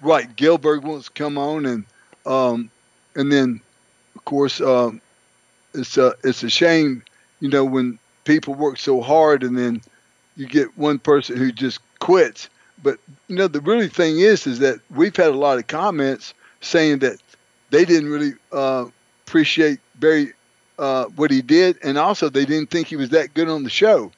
Right. 0.00 0.34
Gilbert 0.34 0.82
wants 0.82 1.06
to 1.06 1.12
come 1.12 1.38
on, 1.38 1.66
and 1.66 1.84
um, 2.26 2.70
and 3.14 3.30
then 3.30 3.60
of 4.16 4.24
course 4.24 4.60
um, 4.60 5.00
it's 5.74 5.96
a 5.96 6.14
it's 6.24 6.42
a 6.42 6.50
shame, 6.50 7.02
you 7.40 7.48
know, 7.48 7.64
when 7.64 7.98
people 8.24 8.54
work 8.54 8.78
so 8.78 9.00
hard 9.00 9.42
and 9.42 9.56
then 9.56 9.80
you 10.36 10.46
get 10.46 10.76
one 10.78 10.98
person 10.98 11.36
who 11.36 11.52
just 11.52 11.80
quits. 11.98 12.48
But 12.82 12.98
you 13.28 13.36
know, 13.36 13.48
the 13.48 13.60
really 13.60 13.88
thing 13.88 14.20
is, 14.20 14.46
is 14.46 14.58
that 14.60 14.80
we've 14.90 15.14
had 15.14 15.28
a 15.28 15.36
lot 15.36 15.58
of 15.58 15.66
comments 15.66 16.32
saying 16.60 17.00
that 17.00 17.18
they 17.70 17.84
didn't 17.84 18.10
really 18.10 18.34
uh, 18.52 18.86
appreciate 19.26 19.80
Barry 19.96 20.32
uh, 20.78 21.04
what 21.16 21.30
he 21.30 21.42
did, 21.42 21.78
and 21.82 21.98
also 21.98 22.28
they 22.30 22.44
didn't 22.46 22.70
think 22.70 22.86
he 22.88 22.96
was 22.96 23.10
that 23.10 23.34
good 23.34 23.48
on 23.48 23.64
the 23.64 23.70
show. 23.70 24.10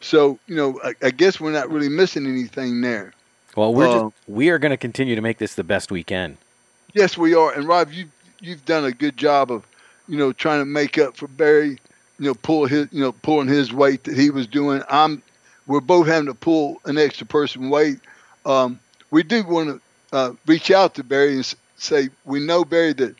So 0.00 0.38
you 0.46 0.56
know, 0.56 0.80
I, 0.82 0.94
I 1.02 1.10
guess 1.10 1.40
we're 1.40 1.52
not 1.52 1.70
really 1.70 1.88
missing 1.88 2.26
anything 2.26 2.80
there. 2.80 3.12
Well, 3.56 3.74
we're 3.74 3.88
Uh, 3.88 4.00
just, 4.00 4.14
we 4.28 4.50
are 4.50 4.58
going 4.58 4.70
to 4.70 4.76
continue 4.76 5.14
to 5.14 5.22
make 5.22 5.38
this 5.38 5.54
the 5.54 5.64
best 5.64 5.90
we 5.90 6.04
can. 6.04 6.38
Yes, 6.92 7.16
we 7.18 7.34
are. 7.34 7.52
And 7.52 7.66
Rob, 7.66 7.92
you 7.92 8.08
you've 8.40 8.64
done 8.64 8.84
a 8.84 8.92
good 8.92 9.16
job 9.16 9.50
of, 9.50 9.66
you 10.08 10.16
know, 10.16 10.32
trying 10.32 10.60
to 10.60 10.64
make 10.64 10.98
up 10.98 11.16
for 11.16 11.28
Barry, 11.28 11.78
you 12.18 12.26
know, 12.26 12.34
pull 12.34 12.66
his, 12.66 12.88
you 12.92 13.00
know, 13.00 13.12
pulling 13.12 13.48
his 13.48 13.72
weight 13.72 14.04
that 14.04 14.16
he 14.16 14.30
was 14.30 14.46
doing. 14.46 14.82
I'm, 14.88 15.22
we're 15.66 15.80
both 15.80 16.06
having 16.06 16.26
to 16.26 16.34
pull 16.34 16.80
an 16.84 16.98
extra 16.98 17.26
person 17.26 17.70
weight. 17.70 18.00
Um, 18.46 18.80
we 19.10 19.22
do 19.22 19.42
want 19.44 19.68
to 20.12 20.16
uh, 20.16 20.32
reach 20.46 20.70
out 20.70 20.94
to 20.94 21.04
Barry 21.04 21.34
and 21.34 21.54
say 21.76 22.08
we 22.24 22.40
know 22.40 22.64
Barry 22.64 22.92
that 22.94 23.14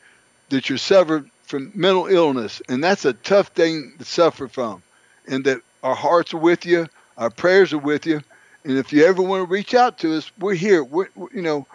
that 0.50 0.68
you're 0.68 0.78
suffering 0.78 1.30
from 1.42 1.70
mental 1.74 2.06
illness, 2.06 2.62
and 2.68 2.82
that's 2.82 3.04
a 3.04 3.12
tough 3.12 3.48
thing 3.48 3.92
to 3.98 4.04
suffer 4.04 4.48
from, 4.48 4.82
and 5.26 5.44
that 5.44 5.60
our 5.82 5.94
hearts 5.94 6.32
are 6.34 6.38
with 6.38 6.64
you, 6.66 6.86
our 7.18 7.30
prayers 7.30 7.72
are 7.72 7.78
with 7.78 8.06
you, 8.06 8.22
and 8.64 8.78
if 8.78 8.92
you 8.92 9.04
ever 9.04 9.22
want 9.22 9.46
to 9.46 9.52
reach 9.52 9.74
out 9.74 9.98
to 9.98 10.16
us, 10.16 10.30
we're 10.38 10.54
here. 10.54 10.82
We're, 10.82 11.08
we're- 11.14 11.30
you 11.34 11.42
know, 11.42 11.66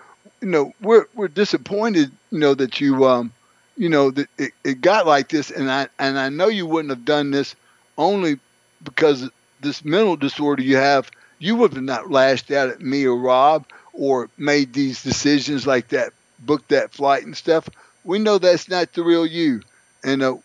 you 0.41 0.47
know, 0.49 0.73
we're 0.81 1.05
we're 1.13 1.27
disappointed, 1.27 2.11
you 2.31 2.39
know, 2.39 2.53
that 2.55 2.81
you 2.81 3.05
um, 3.05 3.31
you 3.77 3.89
know, 3.89 4.13
it, 4.37 4.51
it 4.63 4.81
got 4.81 5.05
like 5.07 5.29
this, 5.29 5.51
and 5.51 5.69
I 5.71 5.87
and 5.99 6.17
I 6.19 6.29
know 6.29 6.47
you 6.47 6.65
wouldn't 6.65 6.91
have 6.91 7.05
done 7.05 7.31
this 7.31 7.55
only 7.97 8.39
because 8.83 9.29
this 9.61 9.83
mental 9.85 10.15
disorder 10.15 10.61
you 10.63 10.77
have. 10.77 11.09
You 11.39 11.55
would 11.57 11.73
have 11.73 11.83
not 11.83 12.09
lashed 12.09 12.51
out 12.51 12.69
at 12.69 12.81
me 12.81 13.05
or 13.05 13.17
Rob 13.17 13.65
or 13.93 14.29
made 14.37 14.73
these 14.73 15.03
decisions 15.03 15.67
like 15.67 15.89
that, 15.89 16.13
booked 16.39 16.69
that 16.69 16.93
flight 16.93 17.23
and 17.23 17.35
stuff. 17.35 17.67
We 18.05 18.19
know 18.19 18.37
that's 18.37 18.69
not 18.69 18.93
the 18.93 19.03
real 19.03 19.25
you, 19.25 19.61
and 20.03 20.23
uh, 20.23 20.35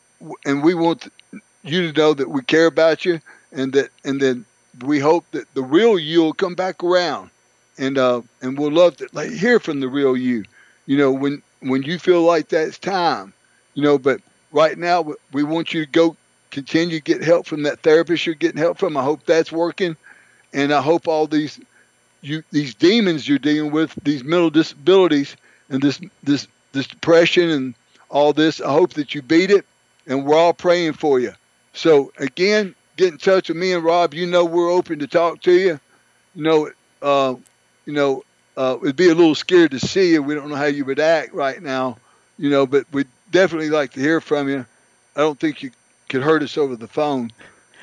and 0.44 0.62
we 0.62 0.74
want 0.74 1.08
you 1.62 1.90
to 1.92 1.98
know 1.98 2.14
that 2.14 2.28
we 2.30 2.42
care 2.42 2.66
about 2.66 3.04
you, 3.04 3.20
and 3.52 3.72
that 3.72 3.90
and 4.04 4.20
then 4.20 4.44
we 4.84 4.98
hope 4.98 5.24
that 5.32 5.52
the 5.54 5.62
real 5.62 5.98
you 5.98 6.20
will 6.22 6.32
come 6.32 6.54
back 6.54 6.82
around, 6.82 7.30
and 7.78 7.98
uh 7.98 8.22
and 8.42 8.58
we'll 8.58 8.72
love 8.72 8.96
to 8.98 9.08
like 9.12 9.30
hear 9.30 9.58
from 9.60 9.80
the 9.80 9.88
real 9.88 10.16
you, 10.16 10.44
you 10.86 10.96
know 10.96 11.12
when 11.12 11.42
when 11.60 11.82
you 11.82 11.98
feel 11.98 12.22
like 12.22 12.48
that's 12.48 12.78
time, 12.78 13.34
you 13.74 13.82
know. 13.82 13.98
But 13.98 14.20
right 14.52 14.76
now 14.78 15.02
we- 15.32 15.42
want 15.44 15.74
you 15.74 15.84
to 15.84 15.90
go 15.90 16.16
continue 16.50 16.98
to 16.98 17.04
get 17.04 17.22
help 17.22 17.46
from 17.46 17.62
that 17.64 17.80
therapist 17.82 18.26
you're 18.26 18.34
getting 18.34 18.60
help 18.60 18.78
from. 18.78 18.96
I 18.96 19.02
hope 19.04 19.24
that's 19.26 19.52
working, 19.52 19.96
and 20.54 20.72
I 20.72 20.82
hope 20.82 21.08
all 21.08 21.26
these 21.26 21.60
you 22.22 22.42
these 22.50 22.74
demons 22.74 23.28
you're 23.28 23.38
dealing 23.38 23.70
with, 23.72 23.94
these 24.02 24.24
mental 24.24 24.50
disabilities, 24.50 25.36
and 25.70 25.82
this 25.82 26.00
this 26.22 26.48
this 26.72 26.86
depression 26.86 27.50
and 27.50 27.74
all 28.10 28.32
this. 28.32 28.60
I 28.60 28.72
hope 28.72 28.94
that 28.94 29.14
you 29.14 29.22
beat 29.22 29.50
it, 29.50 29.66
and 30.06 30.24
we're 30.26 30.36
all 30.36 30.52
praying 30.52 30.94
for 30.94 31.20
you. 31.20 31.32
So 31.74 32.12
again, 32.18 32.74
get 32.96 33.12
in 33.12 33.18
touch 33.18 33.48
with 33.48 33.58
me 33.58 33.72
and 33.72 33.84
Rob. 33.84 34.14
You 34.14 34.26
know 34.26 34.44
we're 34.44 34.70
open 34.70 34.98
to 35.00 35.06
talk 35.06 35.42
to 35.42 35.52
you. 35.52 35.80
You 36.34 36.42
know, 36.42 36.70
uh, 37.02 37.34
you 37.86 37.92
know, 37.92 38.24
uh, 38.58 38.76
we'd 38.82 38.96
be 38.96 39.08
a 39.08 39.14
little 39.14 39.36
scared 39.36 39.70
to 39.70 39.78
see 39.78 40.12
you. 40.12 40.22
We 40.22 40.34
don't 40.34 40.48
know 40.48 40.56
how 40.56 40.64
you 40.64 40.84
would 40.84 40.98
act 40.98 41.32
right 41.32 41.62
now. 41.62 41.96
You 42.38 42.50
know, 42.50 42.66
but 42.66 42.86
we'd 42.92 43.08
definitely 43.30 43.70
like 43.70 43.92
to 43.92 44.00
hear 44.00 44.20
from 44.20 44.48
you. 44.48 44.66
I 45.14 45.20
don't 45.20 45.38
think 45.38 45.62
you 45.62 45.70
could 46.08 46.22
hurt 46.22 46.42
us 46.42 46.58
over 46.58 46.74
the 46.74 46.88
phone. 46.88 47.30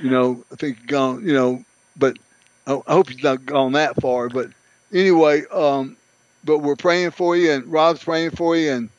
You 0.02 0.10
know, 0.10 0.44
I 0.52 0.56
think 0.56 0.80
you've 0.80 0.88
gone. 0.88 1.26
You 1.26 1.34
know, 1.34 1.66
but 1.96 2.18
I, 2.68 2.82
hope 2.88 3.10
you've 3.10 3.24
not 3.24 3.46
gone 3.46 3.72
that 3.72 3.96
far. 4.02 4.28
But 4.28 4.50
anyway, 4.94 5.44
um, 5.52 5.96
but 6.44 6.60
we're 6.60 6.76
praying 6.76 7.12
for 7.12 7.38
you, 7.38 7.54
and 7.54 7.66
Rob's 7.68 8.04
praying 8.04 8.32
for 8.32 8.58
you, 8.58 8.72
and 8.72 8.90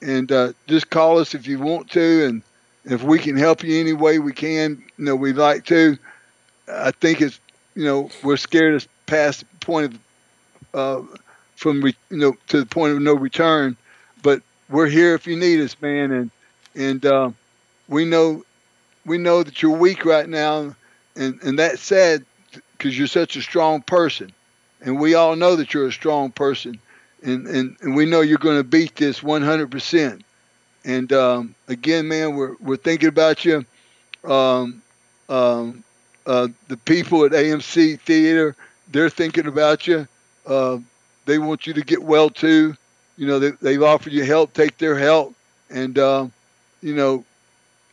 and 0.00 0.32
uh, 0.32 0.52
just 0.66 0.88
call 0.88 1.18
us 1.18 1.34
if 1.34 1.46
you 1.46 1.58
want 1.58 1.90
to, 1.90 2.26
and 2.26 2.42
if 2.86 3.02
we 3.02 3.18
can 3.18 3.36
help 3.36 3.62
you 3.62 3.78
any 3.78 3.92
way 3.92 4.18
we 4.18 4.32
can, 4.32 4.82
you 4.96 5.04
know, 5.04 5.16
we'd 5.16 5.36
like 5.36 5.66
to. 5.66 5.98
I 6.66 6.92
think 6.92 7.20
it's, 7.20 7.38
you 7.74 7.84
know, 7.84 8.10
we're 8.22 8.38
scared 8.38 8.80
to 8.80 8.88
past 9.06 9.40
the 9.40 9.66
point 9.66 9.98
of, 10.72 11.10
uh, 11.12 11.16
from, 11.56 11.82
re, 11.82 11.94
you 12.10 12.18
know, 12.18 12.36
to 12.48 12.60
the 12.60 12.66
point 12.66 12.92
of 12.94 13.02
no 13.02 13.14
return. 13.14 13.76
But 14.22 14.42
we're 14.68 14.86
here 14.88 15.14
if 15.14 15.26
you 15.26 15.36
need 15.36 15.60
us, 15.60 15.76
man, 15.80 16.12
and 16.12 16.30
and 16.74 17.04
uh, 17.06 17.30
we 17.88 18.04
know, 18.04 18.44
we 19.04 19.18
know 19.18 19.42
that 19.42 19.62
you're 19.62 19.76
weak 19.76 20.04
right 20.04 20.28
now, 20.28 20.74
and 21.16 21.40
and 21.42 21.58
that's 21.58 21.82
sad 21.82 22.24
because 22.76 22.96
you're 22.96 23.06
such 23.06 23.36
a 23.36 23.42
strong 23.42 23.82
person, 23.82 24.32
and 24.80 25.00
we 25.00 25.14
all 25.14 25.36
know 25.36 25.56
that 25.56 25.74
you're 25.74 25.88
a 25.88 25.92
strong 25.92 26.30
person, 26.30 26.78
and 27.22 27.46
and, 27.46 27.76
and 27.80 27.96
we 27.96 28.06
know 28.06 28.20
you're 28.20 28.38
going 28.38 28.58
to 28.58 28.64
beat 28.64 28.96
this 28.96 29.22
100 29.22 29.70
percent. 29.70 30.22
And 30.84 31.12
um, 31.12 31.54
again, 31.68 32.06
man, 32.08 32.36
we're 32.36 32.54
we're 32.60 32.76
thinking 32.76 33.08
about 33.08 33.44
you. 33.44 33.64
Um, 34.24 34.82
um, 35.28 35.82
uh, 36.26 36.48
the 36.68 36.76
people 36.76 37.24
at 37.24 37.32
AMC 37.32 38.00
Theater, 38.00 38.56
they're 38.90 39.10
thinking 39.10 39.46
about 39.46 39.86
you. 39.86 40.06
Uh, 40.44 40.78
they 41.26 41.38
want 41.38 41.66
you 41.66 41.74
to 41.74 41.82
get 41.82 42.02
well 42.02 42.30
too. 42.30 42.76
You 43.16 43.26
know, 43.26 43.38
they, 43.38 43.50
they've 43.62 43.82
offered 43.82 44.12
you 44.12 44.24
help. 44.24 44.52
Take 44.52 44.78
their 44.78 44.98
help, 44.98 45.34
and 45.70 45.98
uh, 45.98 46.26
you 46.82 46.94
know, 46.94 47.24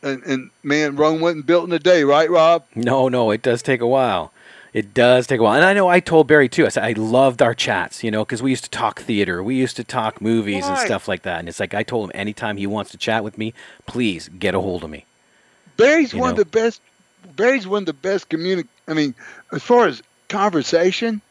and, 0.02 0.22
and 0.24 0.50
man, 0.62 0.96
Rome 0.96 1.20
wasn't 1.20 1.46
built 1.46 1.66
in 1.66 1.72
a 1.72 1.78
day, 1.78 2.04
right, 2.04 2.30
Rob? 2.30 2.64
No, 2.74 3.08
no, 3.08 3.30
it 3.30 3.42
does 3.42 3.62
take 3.62 3.80
a 3.80 3.86
while. 3.86 4.32
It 4.74 4.92
does 4.92 5.28
take 5.28 5.38
a 5.38 5.42
while. 5.42 5.54
And 5.54 5.64
I 5.64 5.72
know 5.72 5.88
I 5.88 6.00
told 6.00 6.26
Barry 6.26 6.48
too. 6.48 6.66
I 6.66 6.68
said 6.68 6.82
I 6.82 6.92
loved 6.92 7.40
our 7.40 7.54
chats, 7.54 8.02
you 8.02 8.10
know, 8.10 8.24
because 8.24 8.42
we 8.42 8.50
used 8.50 8.64
to 8.64 8.70
talk 8.70 9.00
theater, 9.00 9.42
we 9.42 9.54
used 9.54 9.76
to 9.76 9.84
talk 9.84 10.20
movies 10.20 10.66
and 10.66 10.76
stuff 10.78 11.06
like 11.06 11.22
that. 11.22 11.38
And 11.38 11.48
it's 11.48 11.60
like 11.60 11.74
I 11.74 11.84
told 11.84 12.06
him 12.06 12.12
anytime 12.12 12.56
he 12.56 12.66
wants 12.66 12.90
to 12.90 12.98
chat 12.98 13.22
with 13.22 13.38
me, 13.38 13.54
please 13.86 14.28
get 14.28 14.54
a 14.54 14.60
hold 14.60 14.82
of 14.82 14.90
me. 14.90 15.06
Barry's 15.76 16.12
You 16.12 16.18
one 16.18 16.28
know. 16.28 16.32
of 16.32 16.38
the 16.38 16.44
best. 16.44 16.80
Barry's 17.36 17.66
one 17.68 17.82
of 17.82 17.86
the 17.86 17.92
best 17.92 18.28
communic. 18.28 18.66
I 18.88 18.94
mean, 18.94 19.14
as 19.52 19.62
far 19.62 19.86
as 19.86 20.02
conversation, 20.28 21.22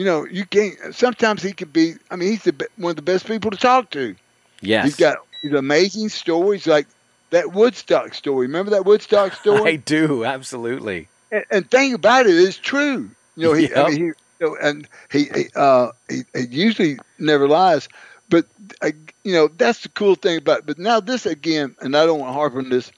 you 0.00 0.06
know, 0.06 0.24
you 0.24 0.46
can't. 0.46 0.94
Sometimes 0.94 1.42
he 1.42 1.52
could 1.52 1.74
be. 1.74 1.92
I 2.10 2.16
mean, 2.16 2.30
he's 2.30 2.44
the 2.44 2.68
one 2.78 2.88
of 2.88 2.96
the 2.96 3.02
best 3.02 3.26
people 3.26 3.50
to 3.50 3.58
talk 3.58 3.90
to. 3.90 4.16
Yes. 4.62 4.86
He's 4.86 4.96
got 4.96 5.18
these 5.42 5.52
amazing 5.52 6.08
stories 6.08 6.66
like 6.66 6.86
that 7.28 7.52
Woodstock 7.52 8.14
story. 8.14 8.46
Remember 8.46 8.70
that 8.70 8.86
Woodstock 8.86 9.34
story? 9.34 9.72
I 9.72 9.76
do 9.76 10.24
absolutely. 10.24 11.08
and, 11.30 11.44
and 11.50 11.70
thing 11.70 11.92
about 11.92 12.24
it 12.24 12.34
is 12.34 12.56
true. 12.56 13.10
You 13.36 13.48
know, 13.48 13.52
he, 13.52 13.68
Yep. 13.68 13.76
I 13.76 13.88
mean, 13.90 13.98
he, 13.98 14.04
you 14.04 14.14
know, 14.40 14.56
and 14.62 14.88
he, 15.12 15.24
he, 15.24 15.44
uh, 15.54 15.90
he, 16.08 16.22
he 16.34 16.46
usually 16.46 16.98
never 17.18 17.46
lies. 17.46 17.86
But 18.30 18.46
uh, 18.80 18.92
you 19.22 19.34
know, 19.34 19.48
that's 19.48 19.82
the 19.82 19.90
cool 19.90 20.14
thing 20.14 20.38
about. 20.38 20.60
It. 20.60 20.66
But 20.66 20.78
now 20.78 21.00
this 21.00 21.26
again, 21.26 21.76
and 21.78 21.94
I 21.94 22.06
don't 22.06 22.20
want 22.20 22.30
to 22.30 22.34
harp 22.38 22.54
on 22.54 22.70
this, 22.70 22.90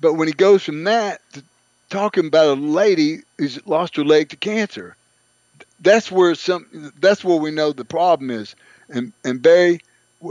but 0.00 0.14
when 0.14 0.26
he 0.26 0.32
goes 0.32 0.62
from 0.62 0.84
that 0.84 1.20
to 1.34 1.42
talking 1.90 2.28
about 2.28 2.56
a 2.56 2.60
lady 2.62 3.24
who's 3.36 3.66
lost 3.66 3.96
her 3.96 4.04
leg 4.04 4.30
to 4.30 4.36
cancer, 4.36 4.96
that's 5.80 6.10
where 6.10 6.34
some. 6.34 6.92
That's 7.00 7.24
where 7.24 7.38
we 7.38 7.50
know 7.50 7.72
the 7.72 7.84
problem 7.84 8.30
is. 8.30 8.54
And 8.88 9.12
and 9.24 9.42
Barry, 9.42 9.80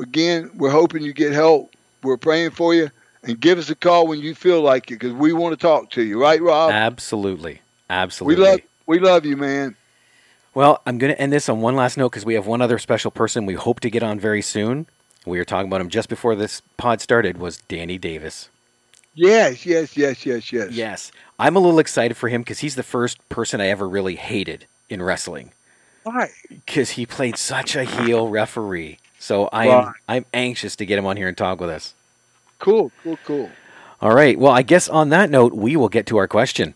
again, 0.01 0.51
we're 0.55 0.71
hoping 0.71 1.03
you 1.03 1.13
get 1.13 1.31
help. 1.31 1.73
We're 2.03 2.17
praying 2.17 2.51
for 2.51 2.73
you. 2.73 2.89
And 3.23 3.39
give 3.39 3.57
us 3.57 3.69
a 3.69 3.75
call 3.75 4.07
when 4.07 4.19
you 4.19 4.33
feel 4.33 4.61
like 4.61 4.89
it, 4.91 4.95
because 4.95 5.11
we 5.11 5.33
want 5.33 5.51
to 5.51 5.61
talk 5.61 5.89
to 5.91 6.01
you, 6.01 6.21
right, 6.21 6.41
Rob? 6.41 6.71
Absolutely. 6.71 7.59
absolutely. 7.89 8.41
We 8.41 8.49
love 8.49 8.59
we 8.85 8.99
love 8.99 9.25
you, 9.25 9.35
man. 9.35 9.75
Well, 10.53 10.81
I'm 10.85 10.97
going 10.97 11.13
to 11.13 11.21
end 11.21 11.33
this 11.33 11.49
on 11.49 11.61
one 11.61 11.75
last 11.75 11.97
note 11.97 12.09
because 12.09 12.25
we 12.25 12.33
have 12.35 12.47
one 12.47 12.61
other 12.61 12.79
special 12.79 13.11
person 13.11 13.45
we 13.45 13.55
hope 13.55 13.81
to 13.81 13.89
get 13.89 14.03
on 14.03 14.19
very 14.19 14.41
soon. 14.41 14.87
We 15.25 15.37
were 15.37 15.45
talking 15.45 15.67
about 15.67 15.81
him 15.81 15.89
just 15.89 16.09
before 16.09 16.35
this 16.35 16.61
pod 16.77 17.01
started 17.01 17.37
was 17.37 17.57
Danny 17.57 17.97
Davis. 17.97 18.49
Yes, 19.13 19.65
yes, 19.65 19.97
yes, 19.97 20.25
yes, 20.25 20.51
yes. 20.51 20.71
Yes. 20.71 21.11
I'm 21.37 21.55
a 21.55 21.59
little 21.59 21.79
excited 21.79 22.15
for 22.15 22.29
him 22.29 22.41
because 22.41 22.59
he's 22.59 22.75
the 22.75 22.83
first 22.83 23.27
person 23.27 23.59
I 23.59 23.67
ever 23.67 23.87
really 23.87 24.15
hated 24.15 24.65
in 24.89 25.01
wrestling 25.01 25.51
Why? 26.03 26.29
because 26.49 26.91
he 26.91 27.05
played 27.05 27.37
such 27.37 27.75
a 27.75 27.83
heel 27.83 28.27
referee. 28.27 28.99
So 29.19 29.49
I'm 29.51 29.69
Right. 29.69 29.93
I'm 30.07 30.25
anxious 30.33 30.75
to 30.77 30.85
get 30.85 30.97
him 30.97 31.05
on 31.05 31.17
here 31.17 31.27
and 31.27 31.37
talk 31.37 31.59
with 31.59 31.69
us. 31.69 31.93
Cool, 32.59 32.91
cool, 33.03 33.17
cool. 33.25 33.49
All 34.01 34.13
right. 34.13 34.37
Well, 34.39 34.51
I 34.51 34.61
guess 34.61 34.87
on 34.87 35.09
that 35.09 35.29
note, 35.29 35.53
we 35.53 35.75
will 35.75 35.89
get 35.89 36.05
to 36.07 36.17
our 36.17 36.27
question. 36.27 36.73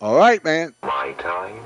All 0.00 0.16
right, 0.16 0.42
man. 0.44 0.74
My 0.82 1.12
time 1.18 1.56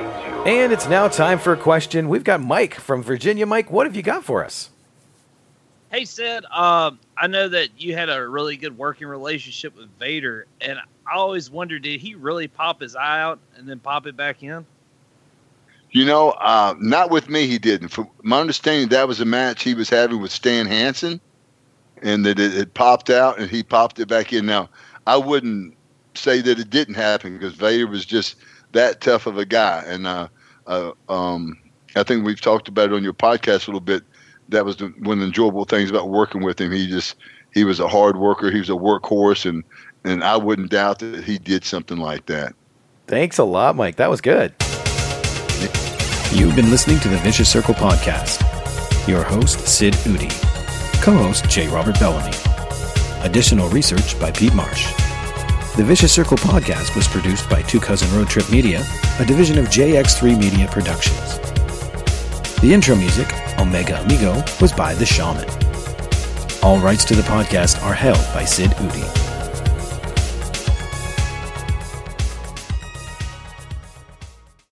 is 0.00 0.26
yours. 0.26 0.46
And 0.46 0.72
it's 0.72 0.88
now 0.88 1.08
time 1.08 1.38
for 1.38 1.52
a 1.52 1.56
question. 1.56 2.08
We've 2.08 2.24
got 2.24 2.40
Mike 2.40 2.74
from 2.74 3.02
Virginia. 3.02 3.44
Mike, 3.46 3.70
what 3.70 3.86
have 3.86 3.94
you 3.96 4.02
got 4.02 4.24
for 4.24 4.44
us? 4.44 4.70
Hey, 5.90 6.04
Sid, 6.04 6.44
uh, 6.50 6.92
I 7.16 7.26
know 7.26 7.48
that 7.48 7.80
you 7.80 7.94
had 7.94 8.08
a 8.08 8.26
really 8.26 8.56
good 8.56 8.78
working 8.78 9.06
relationship 9.08 9.76
with 9.76 9.88
Vader, 9.98 10.46
and 10.60 10.78
I 11.06 11.16
always 11.16 11.50
wondered, 11.50 11.82
did 11.82 12.00
he 12.00 12.14
really 12.14 12.48
pop 12.48 12.80
his 12.80 12.96
eye 12.96 13.20
out 13.20 13.38
and 13.56 13.68
then 13.68 13.78
pop 13.78 14.06
it 14.06 14.16
back 14.16 14.42
in? 14.42 14.64
You 15.90 16.06
know, 16.06 16.30
uh, 16.30 16.74
not 16.78 17.10
with 17.10 17.28
me, 17.28 17.46
he 17.46 17.58
didn't. 17.58 17.88
From 17.88 18.08
my 18.22 18.40
understanding, 18.40 18.88
that 18.88 19.06
was 19.06 19.20
a 19.20 19.26
match 19.26 19.62
he 19.62 19.74
was 19.74 19.90
having 19.90 20.22
with 20.22 20.32
Stan 20.32 20.66
Hansen, 20.66 21.20
and 22.02 22.24
that 22.24 22.38
it, 22.38 22.56
it 22.56 22.74
popped 22.74 23.10
out 23.10 23.38
and 23.38 23.50
he 23.50 23.62
popped 23.62 23.98
it 23.98 24.08
back 24.08 24.32
in. 24.32 24.46
Now, 24.46 24.70
I 25.06 25.16
wouldn't 25.16 25.76
say 26.14 26.40
that 26.40 26.58
it 26.58 26.70
didn't 26.70 26.94
happen 26.94 27.34
because 27.34 27.54
Vader 27.54 27.86
was 27.86 28.04
just 28.06 28.36
that 28.72 29.00
tough 29.00 29.26
of 29.26 29.38
a 29.38 29.44
guy. 29.44 29.84
And 29.86 30.06
uh, 30.06 30.28
uh, 30.66 30.92
um, 31.08 31.58
I 31.94 32.02
think 32.02 32.24
we've 32.24 32.40
talked 32.40 32.68
about 32.68 32.90
it 32.90 32.94
on 32.94 33.04
your 33.04 33.12
podcast 33.12 33.66
a 33.68 33.70
little 33.70 33.80
bit. 33.80 34.02
That 34.48 34.64
was 34.64 34.76
the, 34.76 34.86
one 34.98 35.18
of 35.18 35.20
the 35.20 35.26
enjoyable 35.26 35.64
things 35.64 35.90
about 35.90 36.08
working 36.08 36.42
with 36.42 36.60
him. 36.60 36.72
He 36.72 36.86
just 36.86 37.16
he 37.52 37.64
was 37.64 37.80
a 37.80 37.88
hard 37.88 38.16
worker. 38.16 38.50
He 38.50 38.58
was 38.58 38.70
a 38.70 38.74
workhorse, 38.74 39.48
and 39.48 39.62
and 40.04 40.22
I 40.24 40.36
wouldn't 40.36 40.70
doubt 40.70 40.98
that 41.00 41.24
he 41.24 41.38
did 41.38 41.64
something 41.64 41.96
like 41.96 42.26
that. 42.26 42.54
Thanks 43.06 43.38
a 43.38 43.44
lot, 43.44 43.76
Mike. 43.76 43.96
That 43.96 44.10
was 44.10 44.20
good. 44.20 44.54
You've 46.32 46.56
been 46.56 46.70
listening 46.70 46.98
to 47.00 47.08
the 47.08 47.18
Vicious 47.18 47.50
Circle 47.50 47.74
podcast. 47.74 48.40
Your 49.06 49.22
host, 49.22 49.66
Sid 49.68 49.94
Eudy. 49.94 50.30
Co 51.02 51.12
host, 51.12 51.48
J. 51.50 51.68
Robert 51.68 51.98
Bellamy. 51.98 52.34
Additional 53.22 53.68
research 53.68 54.18
by 54.18 54.30
Pete 54.30 54.54
Marsh. 54.54 54.86
The 55.76 55.84
Vicious 55.84 56.12
Circle 56.12 56.38
podcast 56.38 56.96
was 56.96 57.06
produced 57.06 57.48
by 57.50 57.62
Two 57.62 57.80
Cousin 57.80 58.10
Road 58.16 58.28
Trip 58.28 58.50
Media, 58.50 58.84
a 59.18 59.24
division 59.24 59.58
of 59.58 59.66
JX3 59.66 60.38
Media 60.38 60.68
Productions. 60.68 61.38
The 62.60 62.72
intro 62.72 62.94
music, 62.94 63.32
Omega 63.58 64.00
Amigo, 64.02 64.42
was 64.60 64.72
by 64.72 64.94
The 64.94 65.06
Shaman. 65.06 65.48
All 66.62 66.78
rights 66.78 67.04
to 67.06 67.14
the 67.14 67.22
podcast 67.22 67.82
are 67.84 67.94
held 67.94 68.24
by 68.32 68.44
Sid 68.44 68.70
Eudy. 68.70 69.31